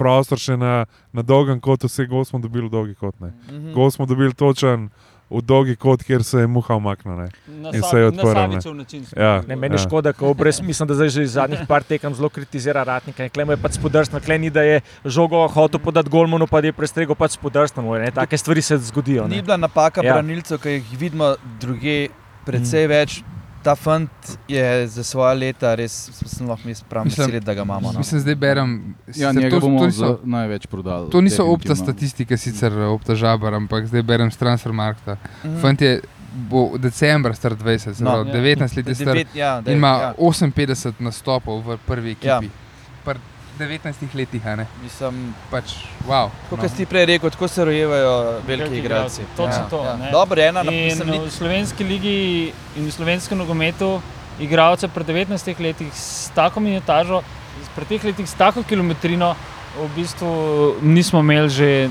prostor 0.00 0.40
še 0.40 0.56
na, 0.56 0.86
na 1.12 1.22
dolgem 1.22 1.60
kotu, 1.60 1.86
vse 1.86 2.08
gol 2.08 2.24
smo 2.24 2.40
dobili 2.40 2.70
dolgi 2.72 2.96
kot. 2.96 3.14
Ne. 3.20 3.34
Mhm. 3.50 3.72
Gol 3.76 3.92
smo 3.92 4.08
dobili 4.08 4.34
točen 4.34 4.88
v 5.30 5.42
dolgi 5.42 5.76
kot, 5.76 6.02
kjer 6.02 6.24
se 6.24 6.38
je 6.38 6.46
muha 6.46 6.74
umaknila. 6.74 7.28
In 7.48 7.82
se 7.82 7.96
je 7.96 8.02
na 8.02 8.08
odprl, 8.08 8.28
ne. 8.28 8.34
Savičev 8.34 8.74
način 8.74 9.04
smo 9.04 9.22
Ja. 9.22 9.42
Ne, 9.42 9.56
meni 9.56 9.74
je 9.74 9.76
Ja. 9.76 9.86
škoda, 9.86 10.12
ko 10.12 10.34
brez, 10.34 10.60
mislim, 10.60 10.88
da 10.88 10.94
zdaj 10.94 11.08
že 11.08 11.26
zadnjih 11.26 11.60
par 11.68 11.82
tekem 11.82 12.14
zelo 12.14 12.28
kritizira 12.28 12.82
Ratnika. 12.82 13.28
Klemo 13.28 13.52
je 13.52 13.56
pač 13.56 13.72
spodrsnil, 13.72 14.20
kleni, 14.20 14.50
da 14.50 14.62
je 14.62 14.80
žogo 15.04 15.48
hotel 15.48 15.80
podati 15.80 16.10
golmanu, 16.10 16.46
pa 16.46 16.58
je 16.58 16.72
prestregel 16.72 17.14
pač 17.14 17.30
spodrsnil. 17.30 18.10
Take 18.12 18.36
stvari 18.36 18.62
se 18.62 18.78
zgodijo. 18.78 19.28
Ni 19.28 19.36
Ne. 19.36 19.42
bila 19.42 19.56
napaka 19.56 20.02
Ja. 20.02 20.14
branilcev, 20.14 20.58
ki 20.58 20.68
jih 20.70 20.98
vidimo 20.98 21.36
druge, 21.60 22.08
precej 22.44 22.86
več. 22.86 23.22
Ta 23.62 23.74
fant 23.76 24.10
je 24.48 24.86
za 24.88 25.04
svoje 25.04 25.34
leta 25.34 25.74
res, 25.74 26.10
sem 26.26 26.48
lahko 26.48 26.68
mi 26.68 26.74
vesel, 27.04 27.40
da 27.40 27.54
ga 27.54 27.62
imamo. 27.62 27.92
No. 27.92 27.98
Mislim, 27.98 28.20
zdaj 28.20 28.34
berem. 28.34 28.94
Ja, 29.14 29.32
to, 29.32 29.60
bomo 29.60 29.78
to, 29.78 29.86
niso, 29.86 30.20
največ 30.24 30.66
prodali. 30.66 31.10
to 31.10 31.20
niso 31.20 31.44
opta 31.44 31.76
statistike, 31.76 32.36
sicer 32.36 32.72
opta 32.72 33.14
žabar, 33.14 33.54
ampak 33.54 33.86
zdaj 33.86 34.02
berem 34.02 34.30
s 34.30 34.36
Transfermarkta. 34.36 35.16
Mhm. 35.44 35.60
Fant 35.60 35.80
je 35.80 36.00
bo 36.32 36.78
decembra 36.78 37.34
star 37.34 37.56
20, 37.56 37.94
se 37.94 38.04
No. 38.04 38.10
pravi, 38.10 38.28
Ja. 38.28 38.34
19 38.34 38.76
let 38.76 38.86
je 38.88 38.94
star. 38.94 39.14
Devet, 39.14 39.34
ja, 39.34 39.60
da 39.60 39.70
In 39.70 39.76
ima 39.78 39.88
ja. 39.88 40.14
58 40.14 40.94
nastopov 40.98 41.62
v 41.62 41.78
prvi 41.86 42.10
ekipi. 42.10 42.26
Ja. 42.26 42.40
Pri 43.60 43.76
19 43.76 44.14
letih, 44.16 44.46
a 44.46 44.56
ne? 44.56 44.64
Mislim, 44.80 45.34
Pač, 45.50 45.84
wow. 46.08 46.30
Kot 46.48 46.62
no. 46.62 46.68
si 46.72 46.86
prej 46.88 47.04
rekel, 47.12 47.28
tako 47.28 47.48
se 47.48 47.64
rojevajo 47.64 48.40
veliki 48.46 48.80
igralci. 48.80 49.22
točno 49.36 49.66
to, 49.70 49.84
ne. 50.00 50.08
Dobro, 50.10 50.40
ena 50.40 50.62
na 50.62 50.72
In 50.72 50.84
mislim, 50.84 51.10
ni- 51.10 51.18
v 51.18 51.30
slovenski 51.30 51.84
ligi 51.84 52.52
in 52.76 52.88
v 52.88 52.92
slovenskem 52.92 53.38
nogometu 53.38 54.00
igralce 54.40 54.88
pri 54.88 55.04
19 55.04 55.60
letih 55.60 55.92
s 55.92 56.32
tako 56.34 56.60
minutažo, 56.60 57.20
pri 57.76 57.84
teh 57.84 58.04
letih 58.04 58.24
s 58.24 58.34
tako 58.34 58.62
kilometrino, 58.64 59.36
v 59.76 59.88
bistvu 59.96 60.30
nismo 60.80 61.20
imeli 61.20 61.48
že 61.48 61.90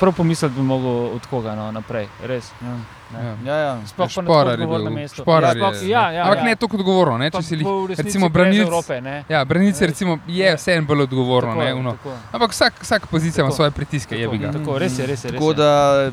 prav 0.00 0.16
pomisliti, 0.16 0.54
da 0.54 0.60
bi 0.60 0.66
mogel 0.66 1.12
od 1.12 1.26
koga 1.28 1.54
no, 1.54 1.72
naprej. 1.72 2.08
Res. 2.24 2.52
Ja. 2.64 2.95
Ja. 3.08 3.36
Ja, 3.44 3.56
ja. 3.56 3.78
Sploh 3.86 4.08
pa 4.08 4.22
na 4.22 4.26
Šporar 4.26 4.58
tako 4.58 4.74
je 4.74 4.78
bil, 4.78 4.90
mestu. 4.92 5.16
Šporar 5.16 5.42
ja, 5.46 5.62
sploh, 5.62 5.74
je- 5.76 5.88
ja, 5.88 6.10
ja, 6.10 6.22
Ampak 6.22 6.38
ja. 6.38 6.44
ne 6.44 6.56
tako 6.56 6.76
odgovorno, 6.76 7.18
ne, 7.18 7.30
če 7.30 7.42
si 7.42 7.54
jih. 7.54 7.66
recimo 7.96 8.28
brez 8.28 8.46
branilc- 8.46 8.66
Evrope, 8.66 9.00
ne. 9.00 9.24
Ja, 9.28 9.44
branilci 9.44 9.78
Ja. 9.78 9.86
recimo 9.86 10.18
je 10.26 10.44
Ja. 10.44 10.54
vseeno 10.54 10.86
bolj 10.86 11.02
odgovorno, 11.02 11.52
Tako, 11.52 11.64
ne, 11.64 11.74
uno. 11.74 11.92
tako, 11.92 12.12
Ampak 12.32 12.50
vsak, 12.50 12.82
vsaka 12.82 13.06
pozicija 13.06 13.42
ima 13.42 13.48
Tako. 13.48 13.56
svoje 13.56 13.70
pritiske, 13.70 14.16
je 14.16 14.28
bi 14.28 14.38
ga. 14.38 14.46
tako, 14.48 14.58
tako, 14.60 14.78
res 14.78 14.98
je, 14.98 15.06
res 15.06 15.24
je. 15.24 15.30
Res 15.30 15.38
Tako 15.38 15.50
je. 15.50 15.54
da 15.54 16.10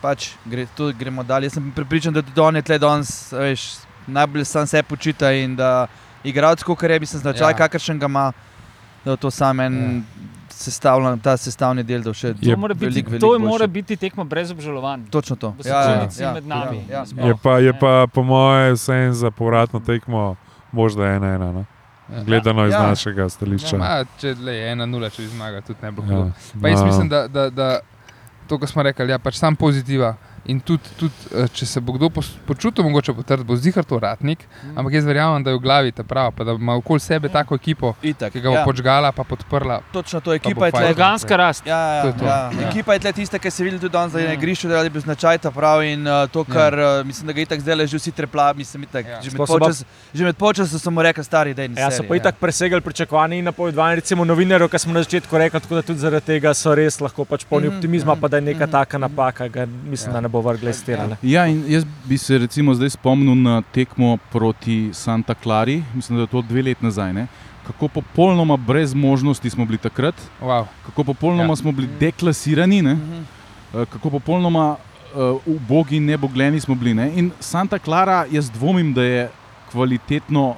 pač 0.00 0.30
gre, 0.44 0.66
gremo 0.92 1.22
dalje. 1.22 1.44
Jaz 1.44 1.52
sem 1.52 1.72
pripričan, 1.72 2.12
da 2.12 2.22
tudi 2.22 2.40
on 2.40 2.56
je 2.56 2.62
tle 2.62 2.78
danes 2.78 3.32
veš, 3.32 3.62
najbolj 4.06 4.44
sam 4.44 4.66
se 4.66 4.82
počita 4.82 5.32
in 5.32 5.56
da 5.56 5.86
igralec, 6.24 6.62
kot 6.62 6.82
je, 6.82 7.00
mislim, 7.00 7.20
značaj, 7.20 7.42
Ja. 7.42 7.50
ja. 7.50 7.56
kakršen 7.56 7.98
ga 7.98 8.06
ima, 8.06 8.32
da 9.04 9.10
je 9.10 9.16
to 9.16 9.30
sam 9.30 9.60
en 9.60 10.04
sestavljen, 10.64 11.20
ta 11.20 11.36
sestavni 11.36 11.82
del, 11.82 12.00
da 12.00 12.10
bo 12.10 12.14
še 12.14 12.32
To 12.34 12.56
mora 12.56 12.74
biti, 12.74 12.86
veliko, 12.86 13.18
to 13.18 13.30
veliko 13.30 13.46
mora 13.46 13.66
biti 13.68 13.96
tekma 13.96 14.24
brez 14.24 14.50
obžalovanj. 14.50 15.04
Točno 15.08 15.36
to. 15.36 15.54
Ja, 15.60 15.70
ja, 15.70 15.84
črnici 15.90 16.22
ja, 16.22 16.32
med 16.32 16.46
nami. 16.46 16.80
ja, 16.86 16.94
ja. 16.94 17.06
Sploh, 17.06 17.26
Je 17.26 17.36
pa, 17.38 17.58
je 17.58 17.72
ne. 17.72 17.78
pa 17.78 18.06
po 18.06 18.22
mojem 18.22 18.74
vsem 18.74 19.12
za 19.14 19.30
povratno 19.30 19.80
tekmo 19.80 20.36
možda 20.72 21.06
ena 21.10 21.34
ena. 21.34 21.52
No? 21.52 21.64
Ja. 22.06 22.22
Gledano 22.22 22.66
iz 22.66 22.72
Ja. 22.72 22.82
našega 22.84 23.28
stališča. 23.28 23.76
Ma, 23.76 24.04
če 24.18 24.34
je 24.36 24.68
ena 24.68 24.86
nula, 24.86 25.08
če 25.08 25.22
bi 25.22 25.28
zmagal, 25.28 25.62
tudi 25.62 25.78
ne 25.80 25.90
bo 25.90 26.02
Ja. 26.02 26.26
Pa 26.54 26.68
jaz 26.68 26.80
No. 26.80 26.86
mislim, 26.86 27.08
da, 27.08 27.28
da, 27.28 27.50
da 27.50 27.68
to, 28.46 28.58
kar 28.58 28.68
smo 28.68 28.82
rekli, 28.82 29.08
je 29.08 29.18
pač 29.18 29.34
sam 29.36 29.56
pozitiva. 29.56 30.14
In 30.46 30.60
tudi, 30.60 30.82
tudi 30.96 31.12
eh, 31.32 31.48
če 31.48 31.66
se 31.66 31.80
bo 31.80 31.92
kdo 31.92 32.10
počutil, 32.44 32.84
mogoče 32.84 33.14
potrditi, 33.14 33.46
bo 33.46 33.56
zihar 33.56 33.84
to 33.84 33.98
ratnik, 33.98 34.38
Mhm. 34.64 34.78
ampak 34.78 34.92
jaz 34.92 35.04
verjamem, 35.04 35.42
da 35.42 35.50
je 35.50 35.56
v 35.56 35.60
glavi 35.60 35.92
ta 35.92 36.02
prav, 36.02 36.32
pa 36.32 36.44
da 36.44 36.52
ima 36.52 36.74
okoli 36.74 37.00
sebe 37.00 37.28
tako 37.28 37.54
ekipo, 37.54 37.94
Itak, 38.02 38.32
ki 38.32 38.40
ga 38.40 38.50
bo 38.50 38.56
ja. 38.56 38.64
počgala, 38.64 39.12
pa 39.12 39.24
podprla. 39.24 39.80
Točno 39.90 40.20
to, 40.20 40.30
bo 40.30 40.34
ekipa 40.34 40.66
je 40.66 40.72
tle. 40.72 40.88
Organska 40.88 41.36
rast. 41.36 41.66
Ja, 41.66 42.02
To 42.02 42.08
ja, 42.08 42.12
je 42.12 42.18
to. 42.18 42.24
ja. 42.24 42.50
Ja. 42.52 42.68
Ekipa 42.68 42.92
je 42.92 43.00
tle 43.00 43.12
tista, 43.14 43.38
ki 43.38 43.50
se 43.50 43.64
vidi 43.64 43.78
tudi 43.78 43.92
danes, 43.92 44.12
da 44.12 44.18
je 44.18 44.24
Ja. 44.24 44.28
na 44.28 44.34
igrišču, 44.34 44.68
da 44.68 44.76
je 44.78 44.90
bil 44.90 45.00
značaj 45.00 45.38
ta 45.38 45.50
prav 45.50 45.82
in 45.82 46.04
uh, 46.04 46.28
to, 46.28 46.40
Ja. 46.40 46.52
kar 46.52 46.74
uh, 46.74 47.06
mislim, 47.06 47.26
da 47.26 47.32
ga 47.32 47.40
itak 47.40 47.60
zdaj 47.60 47.86
že 47.86 47.96
vsi 47.96 48.12
trepla, 48.12 48.52
mislim, 48.52 48.82
itak, 48.82 49.06
Ja. 49.06 49.22
že, 49.22 49.30
med 49.30 49.84
že 50.14 50.24
med 50.24 50.36
polčasom 50.36 50.78
so 50.78 50.90
mu 50.90 51.02
rekli, 51.02 51.24
stari, 51.24 51.54
da 51.54 51.62
je 51.62 51.70
Ja, 51.74 51.90
so 51.90 52.02
pa 52.02 52.16
itak 52.16 52.36
presegali 52.36 52.80
pričakovanja 52.80 53.34
in 53.34 53.44
napovedovanja, 53.44 53.94
recimo 53.96 54.24
novinarjev, 54.24 54.68
ki 54.68 54.78
smo 54.78 54.92
na 54.92 55.02
začetku 55.02 55.38
rekli, 55.38 55.60
tako 55.60 55.74
da 55.74 55.82
tudi 55.82 55.98
zaradi 55.98 56.26
tega 56.26 56.54
so 56.54 56.74
res 56.74 57.00
lahko 57.00 57.24
pač 57.24 57.44
polni 57.44 57.68
Mhm, 57.68 57.76
optimizma, 57.76 58.12
mhm, 58.12 58.20
pa 58.20 58.28
da 58.28 58.36
je 58.36 58.42
neka 58.42 58.66
mhm, 58.66 58.72
taka 58.72 58.98
mhm. 58.98 59.02
napaka, 59.02 59.48
ga 59.48 59.66
mislim, 59.66 60.12
da 60.12 60.20
ne 60.20 60.28
bo 60.28 60.33
vrgla 60.40 60.70
iz 60.70 60.84
tera. 60.84 61.16
Ja, 61.22 61.46
in 61.46 61.64
jaz 61.68 61.84
bi 62.04 62.18
se 62.18 62.38
recimo 62.38 62.74
zdaj 62.74 62.90
spomnil 62.90 63.34
na 63.34 63.62
tekmo 63.72 64.18
proti 64.32 64.90
Santa 64.92 65.34
Clari, 65.42 65.82
mislim, 65.94 66.16
da 66.18 66.22
je 66.22 66.26
to 66.26 66.42
dve 66.42 66.62
leti 66.62 66.84
nazaj. 66.84 67.12
Ne? 67.12 67.26
Kako 67.66 67.88
popolnoma 67.88 68.56
brez 68.56 68.94
možnosti 68.94 69.50
smo 69.50 69.64
bili 69.64 69.78
takrat, 69.78 70.14
Wow. 70.42 70.64
kako 70.86 71.04
popolnoma 71.04 71.42
Ja. 71.44 71.48
ja. 71.48 71.56
smo 71.56 71.72
bili 71.72 71.88
deklasirani, 72.00 72.82
ne? 72.82 72.94
Mhm. 72.94 73.22
Eh, 73.74 73.86
kako 73.92 74.10
popolnoma 74.10 74.76
uh, 75.14 75.40
ubogi 75.46 75.96
in 75.96 76.04
nebogljeni 76.04 76.60
smo 76.60 76.74
bili. 76.74 76.94
Ne? 76.94 77.12
In 77.16 77.30
Santa 77.40 77.78
Clara, 77.78 78.26
jaz 78.30 78.50
dvomim, 78.50 78.94
da 78.94 79.02
je 79.02 79.30
kvalitetno 79.72 80.54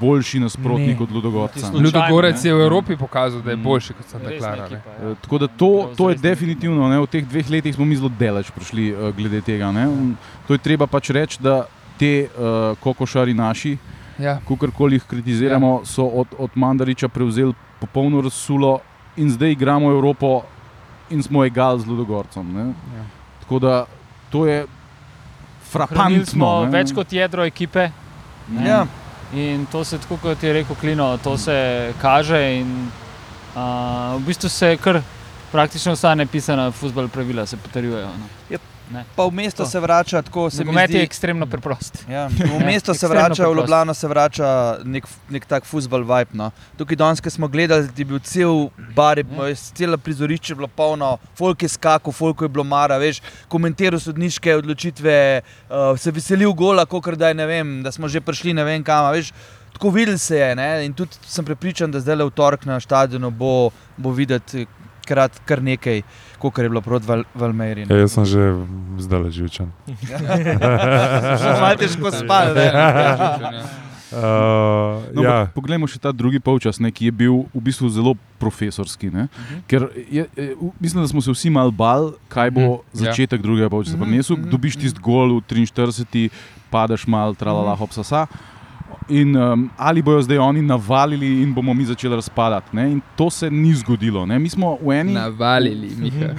boljši 0.00 0.40
nasprotnik 0.40 0.98
Ne. 0.98 1.02
od 1.02 1.10
Ludogorca. 1.10 1.70
Ludogorec 1.70 2.38
je 2.38 2.54
v 2.54 2.60
Evropi 2.60 2.96
pokazal, 2.96 3.40
da 3.40 3.50
je 3.50 3.56
Mm. 3.56 3.62
boljši 3.62 3.92
kot 3.92 4.06
Santa 4.06 4.30
Clara. 4.38 4.56
ne. 4.58 4.64
ekipa, 4.66 4.90
Eh, 4.92 5.04
ja. 5.04 5.14
Tako 5.16 5.38
da 5.38 5.46
to, 5.48 5.70
to 5.96 6.10
je 6.10 6.16
definitivno, 6.16 6.88
ne, 6.88 6.98
v 6.98 7.06
teh 7.06 7.24
dveh 7.24 7.50
letih 7.50 7.74
smo 7.74 7.84
mi 7.84 7.96
zelo 7.96 8.08
daleč 8.10 8.50
prišli 8.50 8.92
uh, 8.92 9.10
glede 9.10 9.40
tega. 9.40 9.72
Ne. 9.72 9.86
Mm, 9.86 10.14
To 10.46 10.52
je 10.52 10.58
treba 10.60 10.86
pač 10.86 11.10
reči, 11.10 11.38
da 11.40 11.64
te 11.96 12.28
uh, 12.28 12.38
kokošari 12.76 13.34
naši, 13.34 13.76
Ja. 14.16 14.38
kakorkoli 14.40 14.94
jih 14.94 15.04
kritiziramo, 15.04 15.70
ja. 15.74 15.84
so 15.84 16.04
od, 16.04 16.28
od 16.38 16.50
Mandariča 16.54 17.08
prevzeli 17.08 17.50
popolno 17.80 18.20
razsulo 18.20 18.78
in 19.16 19.30
zdaj 19.30 19.50
igramo 19.50 19.90
Evropo 19.90 20.42
in 21.10 21.22
smo 21.22 21.44
egal 21.44 21.78
z 21.78 21.86
Ludogorcem. 21.86 22.46
Ne. 22.48 22.64
Ja. 22.94 23.04
Tako 23.40 23.58
da 23.58 23.86
to 24.30 24.46
je 24.46 24.66
frapantno. 25.64 26.64
več 26.66 26.92
kot 26.92 27.12
jedro 27.12 27.44
ekipe. 27.44 27.90
ne. 28.48 28.66
Ja. 28.66 28.86
In 29.34 29.66
to 29.66 29.84
se, 29.84 29.98
tako 29.98 30.16
kot 30.22 30.42
je 30.42 30.52
rekel 30.52 30.76
Klino, 30.76 31.16
to 31.18 31.38
se 31.38 31.92
kaže. 32.00 32.38
In, 32.60 32.90
uh, 33.54 34.14
v 34.16 34.26
bistvu 34.26 34.48
se 34.48 34.76
kar 34.76 35.00
praktično 35.52 35.92
vsa 35.94 36.14
nepisana 36.14 36.70
futbol 36.70 37.08
pravila 37.08 37.46
potrjujejo. 37.62 38.08
No. 38.18 38.58
Pa 39.16 39.26
v 39.26 39.32
mesto 39.32 39.64
To. 39.64 39.70
se 39.70 39.80
vrača 39.80 40.22
tako, 40.22 40.50
se 40.50 40.58
mi 40.58 40.64
Nogomet 40.64 40.90
je 40.90 40.96
zdi. 40.96 41.04
ekstremno 41.04 41.46
preprost. 41.46 42.04
Ja, 42.08 42.28
v 42.54 42.60
mesto 42.64 42.94
se 42.94 43.08
vrača, 43.08 43.42
v 43.42 43.46
preprost. 43.46 43.56
Ljubljano 43.60 43.94
se 43.94 44.08
vrača 44.08 44.48
nek, 44.84 45.04
nek 45.28 45.46
tak 45.46 45.64
futbol 45.64 46.00
vibe. 46.00 46.30
No. 46.32 46.50
Tukaj 46.76 46.96
danes, 46.96 47.20
ko 47.20 47.30
smo 47.30 47.48
gledali, 47.48 47.88
je 47.96 48.04
bil 48.04 48.18
cel 48.18 48.68
bar, 48.94 49.18
Ja. 49.18 49.54
celo 49.74 49.98
prizorišče 49.98 50.52
je 50.52 50.56
bilo 50.56 50.68
polno, 50.68 51.18
folk 51.38 51.62
je 51.62 51.68
skakal, 51.68 52.12
folk 52.12 52.40
je 52.40 52.48
bilo 52.48 52.64
mara, 52.64 52.98
veš, 52.98 53.18
komentiral 53.48 54.00
sodniške 54.00 54.54
odločitve, 54.56 55.42
uh, 55.68 55.98
se 55.98 56.10
veselil 56.10 56.52
gola, 56.52 56.86
kot 56.86 57.14
da 57.14 57.28
je 57.28 57.34
ne 57.34 57.46
vem, 57.46 57.82
da 57.82 57.92
smo 57.92 58.08
že 58.08 58.20
prišli 58.20 58.54
ne 58.54 58.64
vem 58.64 58.84
kam, 58.84 59.10
veš. 59.12 59.32
Tako 59.74 59.90
videl 59.90 60.18
se 60.18 60.36
je 60.38 60.54
ne? 60.54 60.84
in 60.86 60.92
tudi 60.94 61.18
sem 61.26 61.44
prepričan, 61.44 61.90
da 61.90 61.98
zdaj 62.00 62.16
le 62.16 62.24
v 62.24 62.30
torek 62.30 62.62
na 62.64 62.80
stadionu 62.80 63.30
bo, 63.30 63.70
bo 63.96 64.10
videti 64.10 64.66
krat, 65.04 65.40
kar 65.42 65.60
nekaj, 65.60 66.02
kot 66.38 66.56
je 66.56 66.66
bilo 66.66 66.80
proti 66.80 67.04
Val, 67.04 67.24
Valmeri. 67.32 67.84
Ja, 67.84 67.96
jaz 67.98 68.12
sem 68.12 68.24
že 68.26 68.42
zdaj 68.98 69.30
živčen. 69.30 69.68
Že 71.34 71.50
malo 71.54 71.76
težko 71.76 72.08
spati. 72.10 72.54
ne. 72.54 73.62
Uh, 74.14 75.02
No, 75.10 75.20
ja, 75.20 75.30
ja. 75.40 75.46
Poglejmo 75.48 75.84
še 75.84 75.98
ta 75.98 76.12
drugi 76.12 76.38
polčas, 76.38 76.78
ne, 76.78 76.86
ki 76.88 77.06
je 77.06 77.14
bil 77.16 77.50
v 77.50 77.60
bistvu 77.60 77.88
zelo 77.88 78.12
profesorski. 78.38 79.08
Ne, 79.08 79.26
Mhm. 79.26 79.56
ker 79.66 79.80
je, 79.90 80.22
je, 80.28 80.54
v- 80.54 80.70
mislim, 80.78 81.02
da 81.02 81.08
smo 81.08 81.18
se 81.18 81.28
vsi 81.28 81.50
malo 81.50 81.72
bali, 81.72 82.14
kaj 82.28 82.48
bo 82.48 82.60
Mhm, 82.60 82.70
ja. 82.94 83.10
začetek 83.10 83.42
drugega 83.42 83.66
polčasa 83.66 83.96
prinesel. 83.96 84.36
mhm, 84.36 84.50
Dobiš 84.50 84.76
tisti 84.76 85.00
gol 85.00 85.34
v 85.34 85.42
43, 85.42 86.30
padeš 86.70 87.06
mal, 87.06 87.34
tralala, 87.34 87.72
Mhm. 87.72 87.80
hopsasa. 87.80 88.26
In 89.08 89.36
um, 89.36 89.70
ali 89.76 90.02
bojo 90.02 90.22
zdaj 90.22 90.38
oni 90.38 90.62
navalili 90.62 91.42
in 91.42 91.54
bomo 91.54 91.74
mi 91.74 91.84
začeli 91.84 92.14
razpadati. 92.14 92.76
Ne? 92.76 92.92
In 92.92 93.00
to 93.16 93.30
se 93.30 93.50
ni 93.50 93.74
zgodilo. 93.74 94.26
Ne? 94.26 94.38
Mi 94.38 94.48
smo 94.48 94.78
v 94.80 94.92
eni, 94.92 95.12
Navalili, 95.12 95.90
Miha. 95.98 96.32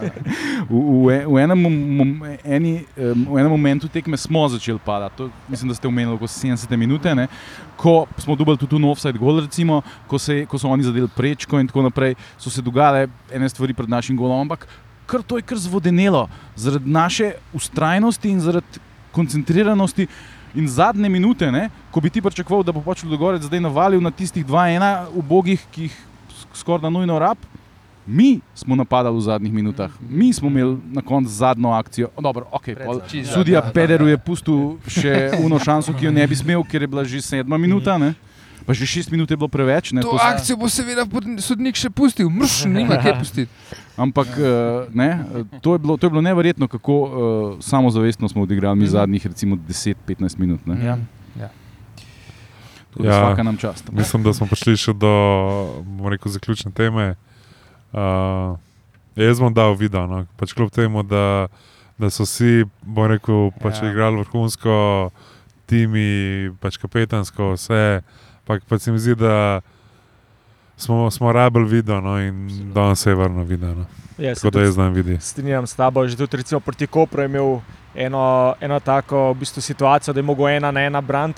v, 0.70 0.80
v, 1.04 1.18
v, 1.26 1.36
enem, 1.42 1.66
mom, 1.96 2.14
eni, 2.44 2.84
v 2.96 3.36
enem 3.38 3.50
momentu 3.50 3.88
tekme 3.88 4.16
smo 4.16 4.48
začeli 4.48 4.78
padati. 4.84 5.16
To, 5.16 5.30
mislim, 5.48 5.68
da 5.68 5.74
ste 5.74 5.88
omenili 5.88 6.18
kot 6.18 6.30
70 6.30 6.76
minute, 6.76 7.14
ne? 7.14 7.28
ko 7.76 8.06
smo 8.18 8.36
dobili 8.36 8.56
tudi 8.56 8.70
tu 8.70 8.90
offside 8.90 9.18
gol, 9.18 9.40
recimo, 9.40 9.82
ko, 10.06 10.18
se, 10.18 10.46
ko 10.46 10.58
so 10.58 10.68
oni 10.68 10.82
zadeli 10.82 11.08
prečko 11.16 11.60
in 11.60 11.68
tako 11.68 11.82
naprej, 11.82 12.16
so 12.38 12.50
se 12.50 12.62
dogajale 12.62 13.06
ene 13.30 13.48
stvari 13.48 13.74
pred 13.74 13.88
našim 13.88 14.16
golom, 14.16 14.40
ampak 14.40 14.66
kar 15.06 15.22
to 15.22 15.38
je 15.38 15.42
kar 15.42 15.58
zvodenelo 15.58 16.26
zaradi 16.56 16.90
naše 16.90 17.32
ustrajnosti 17.52 18.28
in 18.28 18.40
zaradi 18.40 18.80
koncentriranosti. 19.12 20.08
In 20.54 20.68
zadnje 20.68 21.08
minute, 21.08 21.50
ne, 21.52 21.68
ko 21.90 22.00
bi 22.00 22.10
ti 22.10 22.22
pričakoval, 22.22 22.64
da 22.64 22.72
bo 22.72 22.80
pač 22.80 23.02
Ludogorec 23.04 23.42
zdaj 23.44 23.60
navalil 23.60 24.00
na 24.00 24.10
tistih 24.10 24.46
2-1 24.46 25.12
ubogih, 25.14 25.64
ki 25.72 25.88
jih 25.88 25.96
skoraj 26.54 26.82
da 26.82 26.90
nujno 26.90 27.18
rab, 27.18 27.36
mi 28.06 28.40
smo 28.54 28.76
napadali 28.76 29.16
v 29.16 29.20
zadnjih 29.20 29.52
minutah, 29.52 29.92
mi 30.00 30.32
smo 30.32 30.48
imeli 30.48 30.78
na 30.92 31.02
koncu 31.02 31.30
zadnjo 31.30 31.68
akcijo. 31.76 32.08
Dobro, 32.20 32.46
okay, 32.52 32.76
pol, 32.84 33.00
sudija 33.34 33.62
Pederu 33.74 34.08
je 34.08 34.16
pustil 34.18 34.78
še 34.88 35.30
eno 35.36 35.58
šanso, 35.60 35.92
ki 35.92 36.08
jo 36.08 36.12
ne 36.12 36.24
bi 36.26 36.36
smel, 36.36 36.64
ker 36.64 36.82
je 36.82 36.88
bila 36.88 37.04
že 37.04 37.20
sedma 37.20 37.58
minuta. 37.58 37.98
Ne? 37.98 38.14
Pa 38.68 38.76
že 38.76 38.84
šest 38.84 39.08
minut 39.08 39.24
je 39.24 39.34
bilo 39.34 39.48
preveč. 39.48 39.92
Ne, 39.92 40.04
To 40.04 40.10
to 40.10 40.20
akcijo 40.20 40.56
bo 40.56 40.68
seveda 40.68 41.08
sodnik 41.38 41.72
še 41.74 41.88
pustil, 41.88 42.28
mrš, 42.28 42.68
nima 42.68 43.00
kaj 43.00 43.16
pustiti. 43.20 43.48
Ampak 43.96 44.28
eh, 44.30 44.44
ne, 44.92 45.24
to, 45.58 45.72
je 45.72 45.78
bilo, 45.78 45.96
to 45.96 46.04
je 46.04 46.10
bilo 46.10 46.20
neverjetno, 46.20 46.68
kako 46.68 46.94
uh, 46.94 47.10
samozavestno 47.58 48.28
smo 48.28 48.42
odigrali 48.42 48.76
mi 48.76 48.84
Mhm. 48.84 48.92
zadnjih 48.92 49.26
recimo 49.26 49.56
10-15 49.58 49.96
minut. 50.38 50.60
Ne. 50.66 50.76
Ja. 50.84 50.98
Da 52.90 53.04
Ja. 53.04 53.10
Vsaka 53.24 53.42
nam 53.42 53.56
čast. 53.56 53.88
mislim, 53.92 54.22
da 54.22 54.32
smo 54.32 54.46
prišli 54.46 54.76
še 54.76 54.92
do 54.92 55.10
rekel, 56.04 56.28
zaključne 56.28 56.70
teme. 56.70 57.14
Uh, 57.92 58.58
jaz 59.14 59.38
bom 59.38 59.54
dal 59.54 59.72
video, 59.74 60.06
no? 60.06 60.26
pač 60.36 60.52
kljub 60.52 60.70
temu, 60.70 61.02
da, 61.02 61.46
da 61.94 62.10
so 62.10 62.22
vsi, 62.22 62.64
bom 62.82 63.06
rekel, 63.06 63.50
pač 63.56 63.78
Ja. 63.78 63.84
ja. 63.84 63.92
igrali 63.92 64.16
vrhunsko. 64.18 65.10
timi, 65.68 66.48
pač 66.60 66.76
kapetansko, 66.76 67.52
vse. 67.52 68.00
Pa, 68.48 68.56
pa 68.68 68.78
se 68.78 68.92
mi 68.92 68.98
zdi, 68.98 69.14
da 69.14 69.60
smo, 70.76 71.10
smo 71.10 71.32
rabili 71.32 71.68
video 71.68 72.00
no, 72.00 72.20
in 72.20 72.48
danes 72.74 72.98
se 72.98 73.10
je 73.10 73.14
vrnil 73.14 73.44
video. 73.44 73.74
No. 73.74 73.84
Ja, 74.18 74.34
se 74.34 74.40
Tako 74.40 74.50
da 74.50 74.50
tudi 74.50 74.64
jaz 74.64 74.74
znam 74.74 74.92
videti. 74.92 75.24
Strinjam 75.24 75.66
s 75.66 75.74
tabo, 75.74 76.08
že 76.08 76.16
tudi 76.16 76.36
recimo 76.36 76.60
proti 76.60 76.86
Kopru 76.86 77.22
je 77.22 77.26
imel 77.26 77.60
eno, 77.94 78.54
eno 78.60 78.80
tako 78.80 79.32
v 79.32 79.34
bistvu 79.34 79.60
situacijo, 79.60 80.14
da 80.14 80.20
je 80.20 80.24
mogel 80.24 80.48
ena 80.48 80.70
na 80.70 80.80
ena 80.80 81.00
brand. 81.00 81.34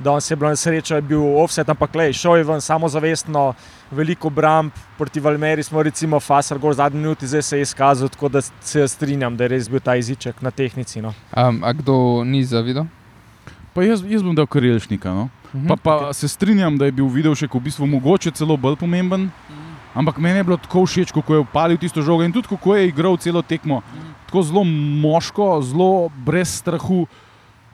Danes 0.00 0.30
je 0.30 0.36
bilo 0.36 0.50
na 0.50 0.56
srečo, 0.56 0.94
je 0.94 1.02
bil 1.02 1.24
offset, 1.40 1.68
ampak 1.68 1.94
le, 1.94 2.12
šel 2.12 2.36
je 2.36 2.44
ven 2.44 2.60
samozavestno, 2.60 3.54
veliko 3.90 4.30
bramb, 4.30 4.72
proti 4.98 5.20
Valmeri 5.20 5.62
smo 5.62 5.82
recimo 5.82 6.20
Fasar 6.20 6.58
gor 6.58 6.74
zadnji 6.74 7.00
minuti, 7.00 7.26
zdaj 7.26 7.42
se 7.42 7.58
je 7.58 7.62
izkazal, 7.62 8.08
tako 8.08 8.28
da 8.28 8.40
se 8.40 8.88
strinjam, 8.88 9.36
da 9.36 9.44
je 9.44 9.48
res 9.48 9.68
bil 9.68 9.80
ta 9.80 9.94
jeziček 9.94 10.42
na 10.42 10.50
tehnici. 10.50 11.02
No. 11.02 11.12
Um, 11.36 11.64
a 11.64 11.72
kdo 11.72 12.24
ni 12.24 12.44
zavidel? 12.44 12.84
Pa 13.74 13.82
jaz, 13.82 14.04
jaz 14.08 14.22
bom 14.22 14.34
dal 14.34 14.46
karelšnika. 14.46 15.12
No? 15.12 15.28
Mhm. 15.54 15.66
Pa, 15.68 15.76
pa 15.76 15.94
okay. 15.98 16.12
se 16.12 16.28
strinjam, 16.28 16.78
da 16.78 16.84
je 16.84 16.92
bil 16.92 17.08
video 17.10 17.34
še 17.34 17.48
v 17.50 17.60
bistvu 17.60 17.86
mogoče 17.86 18.30
celo 18.30 18.56
bolj 18.56 18.76
pomemben. 18.76 19.30
Ampak 19.94 20.20
meni 20.22 20.38
je 20.38 20.44
bilo 20.46 20.56
tako 20.56 20.84
všeč, 20.86 21.10
kako 21.10 21.34
je 21.34 21.40
upalil 21.42 21.78
tisto 21.78 22.02
žogo 22.02 22.22
in 22.22 22.32
tudi 22.32 22.48
kako 22.48 22.76
je 22.76 22.88
igral 22.88 23.16
celo 23.18 23.42
tekmo. 23.42 23.82
Tako 24.26 24.42
zelo 24.42 24.62
moško, 24.64 25.62
zelo 25.66 26.10
brez 26.24 26.52
strahu, 26.60 27.08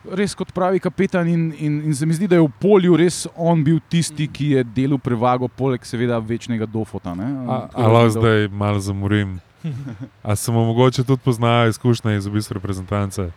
res 0.08 0.32
kot 0.34 0.52
pravi 0.56 0.80
kapetan. 0.80 1.28
In, 1.28 1.52
in, 1.58 1.82
in 1.84 1.94
se 1.94 2.06
mi 2.06 2.16
zdi, 2.16 2.28
da 2.28 2.38
je 2.38 2.46
v 2.46 2.52
polju 2.60 2.96
res 2.96 3.26
on 3.36 3.60
bil 3.64 3.82
tisti, 3.92 4.24
ki 4.32 4.54
je 4.56 4.64
delu 4.64 4.96
prevago, 4.98 5.48
poleg 5.48 5.84
seveda 5.84 6.16
večnega 6.16 6.64
dofota. 6.64 7.12
Ali 7.74 8.10
zdaj 8.16 8.48
malo 8.48 8.80
zamorim? 8.80 9.36
A 10.28 10.36
se 10.36 10.52
mu 10.52 10.64
mogoče 10.64 11.04
tudi 11.04 11.20
poznajo 11.24 11.68
izkušnje 11.68 12.16
iz 12.16 12.28
bistvu 12.28 12.54
reprezentance, 12.54 13.28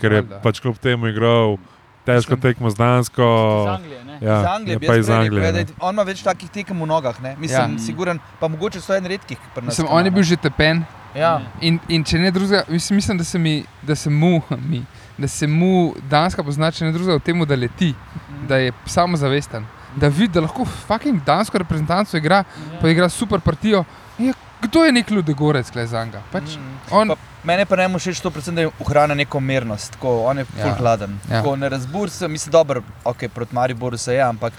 ker 0.00 0.12
je 0.12 0.22
pač 0.42 0.60
kljub 0.60 0.78
temu 0.82 1.06
igral 1.12 1.58
težko 2.06 2.36
tekmo 2.38 2.70
z 2.70 2.76
Dansko. 2.76 3.22
Iz 3.60 3.70
Anglije, 3.72 4.04
ne? 4.04 4.18
Ja, 4.20 4.40
iz 4.40 4.46
Anglije, 4.46 4.72
je 4.72 4.78
bi 4.78 4.86
pa 4.86 4.96
iz 4.96 5.10
Anglije. 5.10 5.44
ja, 5.44 5.50
je- 5.52 5.66
On 5.80 5.94
ima 5.94 6.02
več 6.04 6.22
takih 6.22 6.50
tekem 6.50 6.76
v 6.76 6.86
nogah, 6.86 7.20
ne? 7.20 7.36
mislim, 7.36 7.60
Ja. 7.60 7.72
ja. 7.72 7.78
siguren, 7.80 8.18
pa 8.40 8.48
mogoče 8.48 8.80
so 8.80 8.94
en 8.94 9.04
redkih. 9.06 9.38
pri 9.54 9.62
nas, 9.62 9.72
Mislim, 9.72 9.88
on 9.90 10.04
je 10.04 10.10
bil 10.10 10.22
že 10.24 10.36
tepen. 10.38 10.84
Ja. 11.14 11.40
In, 11.60 11.78
in 11.88 12.04
če 12.04 12.18
ne 12.18 12.30
drugega, 12.30 12.62
mislim, 12.68 12.96
mislim 12.96 13.18
da, 13.18 13.24
se 13.24 13.38
mi, 13.38 13.54
da, 13.82 13.94
se 13.94 14.10
mu, 14.10 14.40
mi, 14.70 14.82
da 15.18 15.28
se 15.28 15.46
mu 15.46 15.70
Danska 16.02 16.42
pozna, 16.42 16.70
če 16.70 16.84
ne 16.84 16.92
drugega, 16.92 17.16
v 17.16 17.22
tem, 17.22 17.40
da 17.42 17.54
leti, 17.56 17.94
da 18.42 18.56
je 18.56 18.72
samozavesten, 18.86 19.64
da 19.96 20.08
vidi, 20.08 20.28
da 20.28 20.40
lahko 20.40 20.64
fucking 20.64 21.22
dansko 21.24 21.58
reprezentanco 21.58 22.16
igra, 22.16 22.44
pa 22.80 22.88
igra 22.88 23.08
super 23.08 23.40
partijo. 23.40 23.84
Ja, 24.18 24.32
kdo 24.60 24.84
je 24.84 24.92
nek 24.92 25.10
ludegorec, 25.10 25.70
klej 25.70 25.86
za 25.86 26.04
njega? 26.04 26.20
Pač, 26.30 26.56
Mm. 26.56 26.76
on, 26.90 27.08
Pa 27.08 27.16
Mene 27.46 27.64
pa 27.64 27.76
ne 27.76 27.86
všeč 27.88 28.20
to, 28.20 28.30
predvsem, 28.30 28.54
da 28.54 28.60
je 28.60 28.70
ohrana 28.80 29.14
neko 29.14 29.40
mirnost, 29.40 29.92
tako 29.92 30.24
on 30.24 30.38
je 30.38 30.46
Ja. 30.58 30.74
hladen. 30.74 31.18
Ja. 31.30 31.38
Tako 31.38 31.56
ne 31.56 31.68
razbur 31.68 32.10
se, 32.10 32.28
mislim, 32.28 32.52
dobro, 32.52 32.82
ok, 33.04 33.28
proti 33.34 33.54
Mariboru 33.54 33.96
se 33.96 34.14
je, 34.14 34.20
ampak 34.22 34.52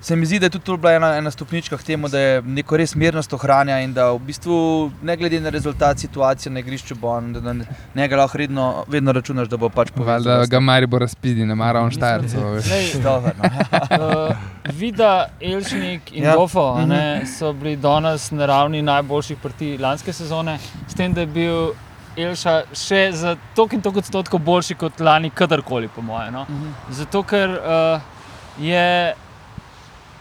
se 0.00 0.16
mi 0.16 0.26
zdi, 0.26 0.38
da 0.38 0.46
je 0.46 0.50
tudi 0.50 0.64
to 0.64 0.76
bila 0.76 0.92
ena, 0.92 1.16
ena 1.16 1.30
stopnička 1.30 1.76
k 1.76 1.82
temu, 1.82 2.08
da 2.08 2.18
je 2.18 2.42
neko 2.42 2.76
res 2.76 2.94
mirnost 2.94 3.32
ohranja 3.32 3.80
in 3.80 3.92
da 3.92 4.10
v 4.12 4.18
bistvu 4.18 4.54
ne 5.02 5.16
glede 5.16 5.40
na 5.40 5.50
rezultat 5.50 5.98
situacije 5.98 6.52
na 6.52 6.60
igrišču 6.60 6.94
bo 6.94 7.08
on, 7.08 7.32
da 7.32 7.52
na 7.52 7.64
njega 7.94 8.16
lahko 8.16 8.38
redno, 8.38 8.84
vedno 8.88 9.12
računaš, 9.12 9.48
da 9.48 9.56
bo 9.56 9.68
pač 9.68 9.88
valjda 9.96 10.46
ga 10.46 10.60
Maribor 10.60 11.00
razpidi, 11.00 11.46
ne 11.46 11.54
mara 11.54 11.80
on. 11.80 11.90
Lej, 12.70 12.94
Dobro. 13.02 13.32
Uh, 13.90 14.36
Vida, 14.80 15.28
Elšnik 15.40 16.12
in 16.12 16.24
Ja. 16.24 16.36
Gofo 16.36 16.74
a 16.78 16.86
ne, 16.86 17.26
so 17.38 17.52
bili 17.52 17.76
danes 17.76 18.30
na 18.30 18.46
ravni 18.46 18.82
najboljših 18.82 19.38
partij 19.42 19.78
lanske 19.78 20.12
sezone, 20.12 20.58
s 20.88 20.94
tem, 20.94 21.12
da 21.12 21.20
je 21.20 21.26
bil 21.26 21.72
Elša 22.16 22.54
še 22.74 23.12
za 23.12 23.36
toliko 23.54 23.74
in 23.74 23.82
toliko 23.82 23.98
odstotkov 23.98 24.40
boljši 24.40 24.74
kot 24.74 25.00
lani, 25.00 25.30
kadarkoli, 25.30 25.88
po 25.88 26.02
mojem. 26.02 26.32
No. 26.34 26.46
Zato, 26.90 27.22
ker 27.22 27.50
uh, 27.50 28.00
je 28.58 29.14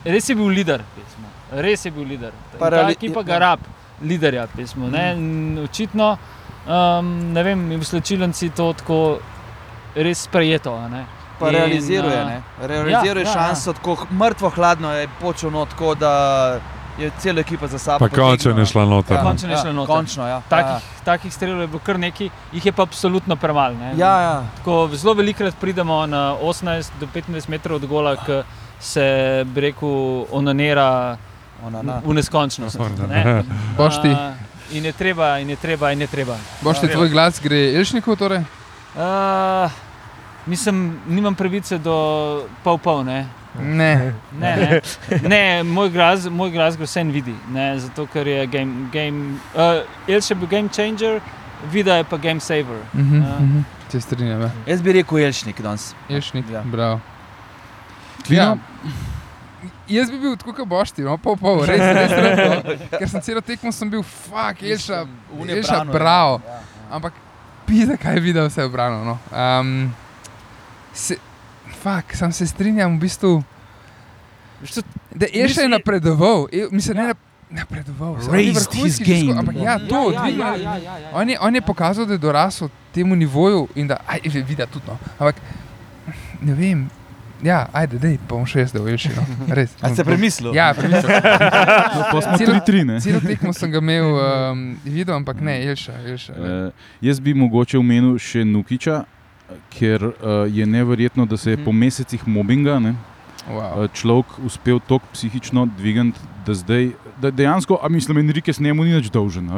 res 0.05 0.29
je 0.29 0.35
bil 0.35 0.47
lider, 0.47 0.83
pismo. 0.95 1.27
res 1.51 1.85
je 1.85 1.91
bil 1.91 2.03
lider. 2.03 2.31
Pa 2.51 2.55
In 2.55 2.59
Ta 2.61 2.69
reali- 2.69 2.91
ekipa 2.91 3.19
ja. 3.19 3.23
ga 3.23 3.37
rab, 3.37 3.59
liderja, 4.01 4.47
pismo. 4.47 4.87
Ne, 4.87 5.13
in 5.13 5.59
očitno, 5.63 6.17
um, 6.67 7.33
ne 7.33 7.43
vem, 7.43 7.69
v 7.69 7.83
slčilnici 7.83 8.49
to 8.49 8.73
tako 8.73 9.19
res 9.95 10.23
sprejeto. 10.23 10.75
a 10.75 10.87
ne. 10.87 11.05
Pa 11.39 11.47
In, 11.47 11.55
realiziruje, 11.55 12.25
ne? 12.25 12.41
realiziruje 12.59 13.23
ja, 13.23 13.29
ja, 13.29 13.33
šanso, 13.33 13.73
tako 13.73 14.07
mrtvo 14.11 14.49
hladno 14.49 14.91
je 14.91 15.07
počel 15.21 15.51
not, 15.51 15.69
tako 15.69 15.95
da 15.95 16.59
je 16.99 17.11
cela 17.17 17.39
ekipa 17.39 17.67
za 17.67 17.79
sabo. 17.79 17.99
Pa 17.99 18.09
končno 18.11 18.51
je 18.53 18.65
šla 18.65 18.85
noter. 18.85 19.15
Ja. 19.15 19.23
no. 19.23 19.29
Končno 19.29 19.49
je 19.49 19.57
šla 19.57 19.73
noter. 19.73 19.95
Končno, 19.95 20.27
ja. 20.27 20.41
Takih, 20.49 20.83
takih 21.03 21.33
strelov 21.33 21.61
je 21.61 21.67
bilo 21.67 21.79
kar 21.79 21.99
nekaj, 21.99 22.29
jih 22.51 22.65
je 22.65 22.71
pa 22.71 22.83
absolutno 22.83 23.35
premalo. 23.35 23.73
ne. 23.73 23.93
Ja, 23.97 24.21
ja. 24.21 24.43
Tako 24.57 24.89
zelo 24.93 25.13
velikokrat 25.13 25.55
pridemo 25.55 26.05
na 26.05 26.35
18 26.35 26.91
do 26.99 27.07
25 27.07 27.49
metrov 27.49 27.75
od 27.75 27.85
gola, 27.85 28.15
ki 28.15 28.41
se, 28.79 29.05
bi 29.45 29.61
rekel, 29.61 29.89
onanira 30.31 31.17
Ona, 31.65 31.81
na. 31.81 32.01
v 32.05 32.13
neskončnost. 32.13 32.79
Ne? 33.09 33.43
Boš 33.77 34.01
ti, 34.01 34.07
A, 34.09 34.33
In 34.71 34.85
je 34.85 34.91
treba, 34.93 35.39
in 35.39 35.49
je 35.49 35.55
treba, 35.55 35.91
in 35.91 36.01
je 36.01 36.07
treba. 36.07 36.37
boš 36.61 36.79
ti 36.79 36.85
Ja. 36.85 36.93
tvoj 36.93 37.09
glas 37.09 37.39
gre 37.41 37.73
Elšniku 37.73 38.15
torej? 38.15 38.43
Uh, 38.95 39.71
mislim, 40.45 40.99
nimam 41.07 41.35
pravice 41.35 41.77
do 41.77 41.95
pol-pol. 42.63 43.03
Ne? 43.03 43.25
Ne. 43.61 44.13
Ne, 44.31 44.55
ne. 44.55 44.81
ne 45.21 45.63
moj, 45.63 45.89
glas, 45.89 46.25
moj 46.25 46.51
glas 46.51 46.77
ga 46.77 46.83
vse 46.83 47.03
vidi, 47.03 47.35
ne? 47.49 47.79
zato 47.79 48.05
ker 48.07 48.27
je 48.27 48.47
game. 48.47 48.89
game 48.91 49.35
uh, 49.55 49.83
Elš 50.07 50.29
je 50.31 50.35
bil 50.35 50.47
game 50.47 50.69
changer, 50.69 51.21
vida 51.71 51.95
je 51.95 52.03
pa 52.03 52.17
game 52.17 52.39
saver. 52.39 52.79
Mhm, 52.93 53.15
Ja. 53.15 53.39
mhm. 53.39 53.59
Se 53.89 54.01
strinjam. 54.01 54.41
ja. 54.41 54.49
Jaz 54.67 54.81
bi 54.81 54.93
rekel 54.93 55.17
Jelšnik 55.17 55.61
danes. 55.61 55.95
Elšnik, 56.09 56.45
Ja. 56.51 56.61
bravo. 56.65 56.99
Klino, 58.25 58.43
Ja. 58.43 58.55
Jaz 59.87 60.11
bi 60.11 60.19
bil 60.19 60.37
tako, 60.37 60.53
kot 60.53 60.67
boš 60.67 60.91
ti, 60.91 61.01
no, 61.01 61.17
pol, 61.17 61.35
pol, 61.35 61.65
res, 61.65 61.79
res, 61.79 62.11
res, 62.11 62.37
res, 62.63 62.81
Ker 62.99 63.09
sem 63.09 63.21
celo 63.21 63.41
tekmo 63.41 63.71
sem 63.71 63.89
bil, 63.89 64.03
fuck, 64.03 64.61
Elša, 64.61 65.05
Elša, 65.49 65.83
bravo. 65.85 66.39
ja. 66.45 66.51
Ja. 66.53 66.59
Ampak 66.91 67.13
pisa, 67.65 67.97
kaj 67.97 68.13
je 68.13 68.19
videl, 68.21 68.47
vse 68.47 68.61
je 68.61 68.65
obrano. 68.65 69.03
No. 69.03 69.17
Um, 69.33 69.93
se, 70.93 71.17
fuck, 71.73 72.13
sam 72.13 72.31
se 72.31 72.45
strinjam, 72.45 72.97
v 72.97 73.01
bistvu, 73.01 73.43
Veš, 74.61 74.71
to- 74.71 74.81
da 75.15 75.25
je 75.25 75.31
Elša 75.35 75.61
je 75.61 75.67
Misli- 75.67 75.71
napredoval, 75.71 76.47
El, 76.51 76.67
mislim, 76.71 76.97
Ja. 76.97 77.03
ne 77.03 77.09
nap- 77.09 77.25
napredoval, 77.51 78.13
vrhunski 78.13 79.03
game. 79.05 79.39
Ampak 79.39 79.55
ja, 79.55 79.79
to, 79.79 80.11
ja, 80.11 80.19
ja, 80.19 80.27
je. 80.27 80.63
ja, 80.63 80.75
ja, 80.75 80.97
ja. 80.97 81.09
On 81.13 81.29
je, 81.29 81.37
on 81.39 81.55
je 81.55 81.61
pokazal, 81.61 82.05
da 82.05 82.13
je 82.13 82.17
dorasel 82.19 82.69
temu 82.91 83.15
nivoju 83.15 83.67
in 83.75 83.87
da, 83.87 83.97
aj, 84.05 84.19
vidi 84.25 84.55
tudi, 84.65 84.85
no. 84.87 84.97
ampak 85.17 85.35
ne 86.41 86.53
vem, 86.53 86.89
ja, 87.41 87.67
ajde, 87.73 87.99
dej, 87.99 88.17
bom 88.29 88.45
še 88.45 88.59
jaz, 88.59 88.71
da 88.71 88.79
veš, 88.79 89.05
no. 89.15 89.23
res. 89.49 89.71
A 89.81 89.89
ste 89.89 90.03
premislili? 90.03 90.57
Ja, 90.57 90.73
premislil. 90.73 91.07
no, 91.07 92.19
Celo- 92.37 92.59
3-3. 92.59 92.83
ne. 92.85 92.99
Celo 92.99 93.19
tekmo 93.21 93.53
sem 93.53 93.71
ga 93.71 93.77
imel 93.77 94.05
um, 94.05 94.77
videl, 94.83 95.15
ampak 95.15 95.39
ne, 95.39 95.55
Elša. 95.63 95.93
ne. 95.95 96.13
Eh, 96.67 96.71
jaz 97.01 97.19
bi 97.19 97.33
mogoče 97.33 97.77
omenil 97.77 98.17
še 98.17 98.43
Nukiča, 98.43 99.03
ker 99.69 100.03
uh, 100.03 100.13
je 100.47 100.65
neverjetno, 100.65 101.25
da 101.25 101.37
se 101.37 101.51
je 101.51 101.57
po 101.57 101.71
Mhm. 101.71 101.79
mesecih 101.79 102.27
mobbinga 102.27 102.79
ne, 102.79 102.95
Wow. 103.49 103.83
uh, 103.83 103.91
človek 103.93 104.25
uspel 104.39 104.79
tako 104.79 105.05
psihično 105.13 105.65
dvigati, 105.67 106.11
da 106.45 106.53
zdaj 106.53 106.89
da 107.21 107.31
dejansko, 107.31 107.79
a 107.81 107.89
mislim, 107.89 108.17
Enrique 108.17 108.53
s 108.53 108.59
njemu 108.59 108.83
ni 108.83 108.93
več 108.93 109.09
dolžen. 109.09 109.49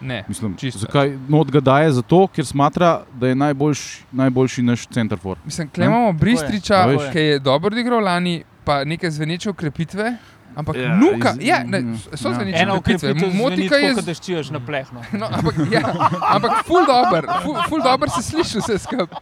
Ne, 0.00 0.24
Mislim, 0.28 0.56
Čisto. 0.56 0.78
zakaj 0.78 1.18
no, 1.28 1.44
ga 1.44 1.60
daje? 1.60 1.92
Zato, 1.92 2.26
ker 2.26 2.46
smatra, 2.46 3.02
da 3.14 3.28
je 3.28 3.34
najboljš, 3.34 4.00
najboljši 4.12 4.62
naš 4.62 4.86
centerfor. 4.86 5.36
mislim, 5.44 5.68
klej 5.68 5.86
imamo 5.86 6.12
Bristriča, 6.12 6.78
ki 7.12 7.18
je 7.18 7.38
dobro 7.38 7.78
igral 7.78 8.04
lani, 8.04 8.42
pa 8.64 8.84
neke 8.84 9.10
zveneče 9.10 9.50
ukrepitve. 9.50 10.16
Ampak 10.56 10.76
Ja, 10.76 10.96
nuka, 10.96 11.30
iz- 11.30 11.42
ja, 11.42 11.62
ne, 11.64 11.78
mm, 11.80 11.98
so 12.14 12.28
ja. 12.28 12.34
zveneče 12.34 12.58
Ena 12.58 12.74
ukrepitve. 12.74 13.10
ukrepitev 13.10 13.34
Motika 13.34 13.76
je, 13.76 13.88
tako, 13.88 14.00
z- 14.00 14.04
da 14.04 14.14
ščiješ 14.14 14.50
na 14.50 14.60
plehno. 14.60 15.00
no, 15.12 15.26
ampak, 15.28 15.54
ja, 15.70 15.82
ampak 16.28 16.64
ful 16.64 16.82
dober, 16.84 17.24
ful, 17.42 17.56
ful 17.68 17.80
dober 17.80 18.10
se 18.10 18.22
sliši 18.22 18.58
vse 18.58 18.78
skupaj. 18.78 19.18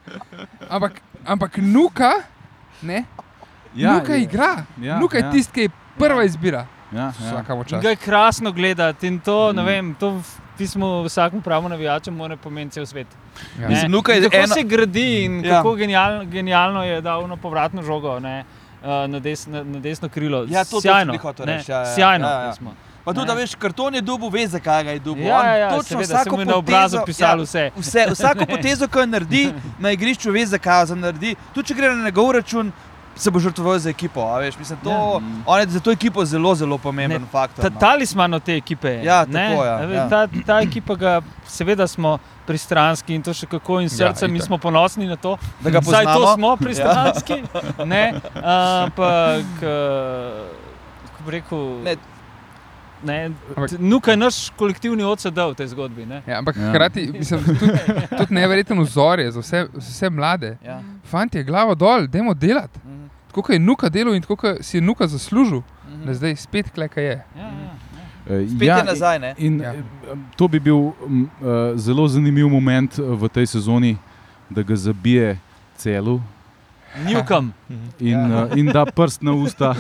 Ampak, 0.69 0.93
ampak 1.27 1.57
nuka, 1.59 2.13
ne, 2.83 3.05
ja, 3.75 3.93
nuka 3.93 4.15
je- 4.15 4.23
igra. 4.23 4.65
ja, 4.79 4.99
nuka 4.99 5.17
je 5.17 5.23
ja. 5.23 5.31
tisti, 5.31 5.53
ki 5.53 5.61
je 5.61 5.69
prva 5.99 6.25
izbira. 6.25 6.67
Ja, 6.91 7.13
ja. 7.23 7.45
Ga 7.79 7.89
je 7.91 7.97
krasno 7.97 8.53
gledati 8.53 9.07
in 9.07 9.21
to, 9.21 9.53
ne 9.53 9.63
Mm. 9.63 9.67
vem, 9.67 9.95
to 9.95 10.11
v 10.11 10.25
pismu 10.57 11.05
vsakemu 11.05 11.43
pravu 11.43 11.69
navijaču 11.69 12.11
mora 12.11 12.37
pomeniti 12.37 12.75
cel 12.75 12.87
svet. 12.87 13.07
Ja. 13.55 13.61
Ne? 13.61 13.69
Mislim, 13.69 13.93
je 13.93 14.03
kako 14.23 14.37
ena- 14.37 14.47
se 14.49 14.63
gradi 14.63 15.25
in 15.25 15.45
Ja. 15.45 15.51
kako 15.53 15.75
genialno, 15.75 16.25
genialno 16.25 16.85
je 16.85 17.01
dal 17.01 17.29
na 17.29 17.37
povratno 17.37 17.83
žogo. 17.83 18.19
Ne? 18.21 18.45
Uh, 18.81 19.07
Na, 19.07 19.19
des, 19.21 19.47
na, 19.47 19.63
na 19.65 19.79
desno 19.81 20.09
krilo. 20.09 20.45
Ja, 20.45 20.65
to- 20.65 20.71
to 20.73 20.81
Sjajno, 20.81 21.13
sem 21.13 21.21
hotel 21.21 21.47
reči, 21.47 21.71
ja, 21.71 21.79
ja, 21.79 21.95
Sjajno. 21.95 22.27
ja, 22.27 22.41
ja. 22.41 22.51
pismo. 22.51 22.75
Pa 23.05 23.15
tudi, 23.15 23.27
da 23.27 23.35
veš, 23.35 23.55
karton 23.55 23.95
je 23.95 24.01
dubu, 24.03 24.29
veš, 24.29 24.51
zakaj 24.51 24.85
ga 24.85 24.91
je 24.91 24.99
dubu. 25.01 25.21
Ja, 25.23 25.41
ja, 25.43 25.55
ja, 25.57 25.69
točno 25.71 25.83
seveda, 25.97 26.15
vsako 26.15 26.37
mu 26.37 26.45
na 26.45 26.57
obrazu 26.57 26.97
potezo- 26.97 27.07
pisal 27.07 27.39
ja, 27.39 27.45
vse. 27.45 27.71
Vse, 27.77 28.07
vsako 28.11 28.47
potezo, 28.53 28.89
ki 28.89 28.99
jo 28.99 29.07
naredi 29.07 29.45
na 29.79 29.91
igrišču, 29.91 30.31
veš, 30.31 30.49
zakaj 30.49 30.85
jo 30.85 30.95
naredi. 30.97 31.35
Tudi 31.55 31.69
če 31.69 31.75
gre 31.75 31.89
na 31.91 32.05
njegov 32.05 32.31
račun, 32.33 32.73
se 33.19 33.31
bo 33.31 33.39
žrtvoval 33.39 33.79
za 33.79 33.91
ekipo. 33.91 34.21
a 34.23 34.39
Veš, 34.39 34.59
mislim, 34.59 34.79
to, 34.79 34.91
Ja. 34.91 35.21
on 35.45 35.61
je 35.61 35.67
za 35.69 35.81
to 35.81 35.91
ekipo 35.91 36.25
zelo, 36.25 36.55
zelo 36.55 36.79
pomemben 36.79 37.23
Ne, 37.23 37.29
faktor. 37.29 37.63
Ta 37.63 37.71
no. 37.71 37.79
talisman 37.79 38.35
od 38.35 38.43
te 38.43 38.55
ekipe 38.55 38.89
je. 38.91 39.05
Ja, 39.05 39.25
ne? 39.27 39.49
tako, 39.49 39.65
ja, 39.65 39.75
A 39.75 39.85
ve, 39.85 39.95
ja. 39.95 40.09
Ta, 40.09 40.21
ta 40.47 40.61
ekipa 40.61 40.95
ga, 40.95 41.19
seveda 41.45 41.87
smo 41.87 42.19
pristranski 42.47 43.13
in 43.13 43.23
to 43.23 43.33
še 43.33 43.47
kako 43.47 43.81
in 43.81 43.89
Ja, 43.89 43.91
srcem, 44.09 44.33
mi 44.33 44.41
smo 44.41 44.59
ponosni 44.59 45.07
na 45.07 45.17
to. 45.17 45.37
Da 45.61 45.71
ga 45.71 45.79
Vsaj 45.81 46.05
to 46.05 46.15
poznamo. 46.15 46.35
smo 46.35 46.57
pristranski. 46.59 47.43
ne, 47.85 48.15
ampak, 48.37 49.45
eh, 49.59 50.47
kako 51.05 51.23
bi 51.23 51.31
rekel, 51.31 51.59
Ne. 51.83 51.97
ne, 53.03 53.31
Ampak- 53.57 53.79
Nuka 53.81 54.11
je 54.11 54.17
naš 54.19 54.51
kolektivni 54.51 55.05
OCD 55.05 55.39
v 55.45 55.55
tej 55.55 55.67
zgodbi. 55.69 56.03
Ne? 56.05 56.23
Ja, 56.27 56.39
ampak 56.39 56.57
Ja. 56.57 56.69
hkrati 56.69 57.13
mislim, 57.13 57.45
tudi, 57.45 57.73
tudi 58.19 58.35
neverjeten 58.35 58.81
vzor 58.81 59.21
je 59.21 59.31
za 59.31 59.41
vse, 59.41 59.67
vse 59.75 60.11
mlade. 60.11 60.57
Ja. 60.61 60.81
Fanti, 61.05 61.43
glavo 61.45 61.75
dol, 61.75 62.07
dajmo 62.07 62.35
delati. 62.35 62.81
Tako 63.39 63.47
kot 63.47 63.53
je 63.53 63.59
nuka 63.59 63.89
delal 63.89 64.15
in 64.15 64.23
tako 64.23 64.37
kot 64.37 64.57
si 64.61 64.77
je 64.77 64.81
nuka 64.81 65.07
zaslužil, 65.07 65.61
mhm. 65.89 66.07
da 66.07 66.15
zdaj 66.15 66.37
spet 66.37 66.71
kleka 66.75 67.01
je. 67.01 67.25
Ja, 67.37 67.43
ja. 67.43 67.75
Eh, 68.31 68.49
Spet 68.49 68.69
je 68.69 68.85
nazaj, 68.85 69.19
ne? 69.19 69.35
In 69.39 69.61
Ja. 69.61 69.73
ja. 69.73 69.83
to 70.37 70.49
bi 70.49 70.59
bil 70.61 70.77
m, 70.77 71.23
uh, 71.41 71.79
zelo 71.79 72.09
zanimiv 72.09 72.49
moment 72.49 72.99
eh, 72.99 73.03
v 73.03 73.29
tej 73.29 73.47
sezoni, 73.47 73.97
da 74.51 74.63
ga 74.63 74.77
zabije 74.77 75.39
celu 75.77 76.21
Newcom. 77.07 77.53
in, 78.01 78.09
Ja. 78.09 78.19
ja. 78.29 78.45
uh, 78.45 78.59
in 78.59 78.67
da 78.67 78.85
prst 78.87 79.23
na 79.23 79.33
usta, 79.33 79.75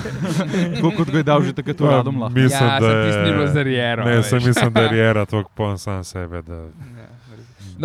kot 0.97 1.11
ga 1.11 1.18
je 1.18 1.23
dal 1.23 1.42
že 1.42 1.53
takrat 1.53 1.81
v 1.81 1.85
Radom 1.90 2.21
lahko. 2.21 2.38
Mislim, 2.38 2.68
ja, 2.68 2.81
da 2.81 3.25
bilo 3.25 3.42
je. 3.42 3.49
za 3.49 3.62
riero. 3.62 4.05
Ne, 4.05 4.23
sem 4.23 4.38
mislim, 4.47 4.73
da 4.73 4.81
je 4.81 4.88
Riera 4.94 5.27
tako 5.27 5.51
poln 5.55 5.79
sam 5.79 6.05
sebe. 6.05 6.42
Da, 6.42 6.55
Ja, 6.55 7.11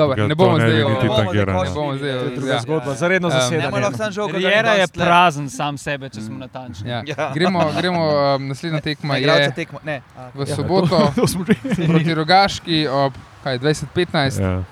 Ga 0.09 0.23
ne 0.23 0.29
to 0.29 0.35
bomo 0.35 0.57
ne 0.57 0.65
zdaj 0.65 0.83
o- 0.83 0.89
niti 0.89 1.01
Ne 1.01 1.07
bomo 1.07 1.17
tangiral, 1.17 1.55
zdaj 1.55 1.63
ne 1.63 1.69
no. 1.69 1.75
bomo 1.75 1.91
zdaj 1.93 2.11
To 2.11 2.15
je 2.15 2.21
o- 2.23 2.35
druga 2.35 2.51
ja. 2.51 2.59
zgodba, 2.59 2.93
za 2.93 3.07
redno 3.07 3.27
Um, 3.27 3.33
Ne 3.33 3.39
zasedanje. 3.39 3.61
moremo 3.63 3.77
lahko 3.79 3.97
samo 3.97 4.11
žal, 4.11 4.27
kako 4.27 4.37
Riera 4.39 4.71
je 4.73 4.87
prazen 4.89 5.49
sam 5.49 5.77
sebe, 5.77 6.09
če 6.09 6.21
smo 6.21 6.37
natančni. 6.37 6.89
Ja. 6.89 7.03
Ja. 7.07 7.31
Gremo, 7.31 7.71
gremo 7.73 8.01
um, 8.35 8.47
naslednja 8.47 8.81
tekma 8.81 9.17
je 9.17 9.51
tekmo. 9.53 9.79
Ne. 9.83 10.01
a, 10.17 10.29
v 10.33 10.39
ja. 10.39 10.55
soboto 10.55 10.97
To 11.15 11.23
proti 11.87 12.13
Rogaški 12.13 12.87
ob 12.87 13.13
kaj, 13.43 13.59
2015, 13.59 14.39
Ja. 14.39 14.63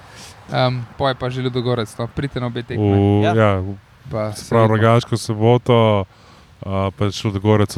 um, 0.68 0.86
poje 0.98 1.16
pa 1.16 1.30
že 1.30 1.42
Ludogorec, 1.42 1.90
no, 1.94 2.08
pridite 2.08 2.40
na 2.40 2.48
obe 2.48 2.64
tekme. 2.64 2.96
V, 3.20 3.24
Ja. 3.24 3.34
ja. 3.34 3.52
Pa 4.04 4.32
se 4.32 4.50
Prav 4.50 4.62
vidimo. 4.64 4.76
rogaško 4.76 5.18
soboto, 5.18 6.06
uh, 6.62 6.72
pa 6.92 7.06
je 7.06 7.12
šlo 7.12 7.32
do 7.32 7.40
Gorec 7.40 7.78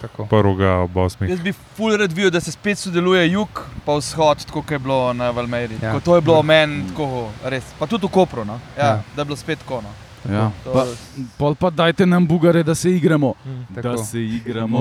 Tako. 0.00 0.26
prvega 0.26 0.72
ob 0.74 0.96
osmih. 0.96 1.30
Jaz 1.30 1.40
bi 1.40 1.52
ful 1.52 1.96
rad 1.96 2.12
videl, 2.12 2.30
da 2.30 2.40
se 2.40 2.52
spet 2.52 2.78
sodeluje 2.78 3.32
jug 3.32 3.48
pa 3.84 3.94
vzhod, 3.94 4.44
tako 4.44 4.62
kot 4.62 4.70
je 4.70 4.78
bilo 4.78 5.12
na 5.12 5.30
Valmeri. 5.30 5.74
Ja. 5.82 5.88
Ja. 5.88 6.00
To 6.00 6.14
je 6.14 6.20
bilo 6.20 6.42
meni 6.42 6.88
tako 6.88 7.08
res. 7.44 7.64
Pa 7.78 7.86
tudi 7.86 8.06
v 8.06 8.10
Kopru, 8.10 8.44
no? 8.44 8.60
ja, 8.76 8.84
Ja. 8.84 8.86
ja. 8.86 9.02
da 9.16 9.20
je 9.20 9.26
bilo 9.26 9.36
spet 9.36 9.58
tako. 9.58 9.80
No. 9.80 9.88
Ja. 10.26 10.50
To- 10.64 10.72
Pa, 10.72 10.84
pol 11.38 11.54
pa 11.54 11.70
dajte 11.70 12.06
nam 12.06 12.26
bugare, 12.26 12.62
da 12.62 12.74
se 12.74 12.90
igramo. 12.90 13.34
Tako. 13.68 13.80
Da 13.82 13.96
se 13.98 14.20
igramo. 14.20 14.80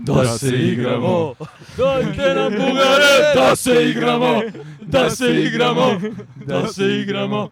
Da 0.00 0.38
se 0.38 0.48
igramo. 0.48 1.34
Dajte 1.76 2.34
nam 2.34 2.52
Bugare, 2.52 3.12
da 3.34 3.56
se 3.56 3.84
igramo. 3.84 4.42
Da 4.82 5.10
se 5.10 5.30
igramo. 5.36 6.00
Da 6.36 6.66
se 6.66 6.84
igramo. 6.84 7.48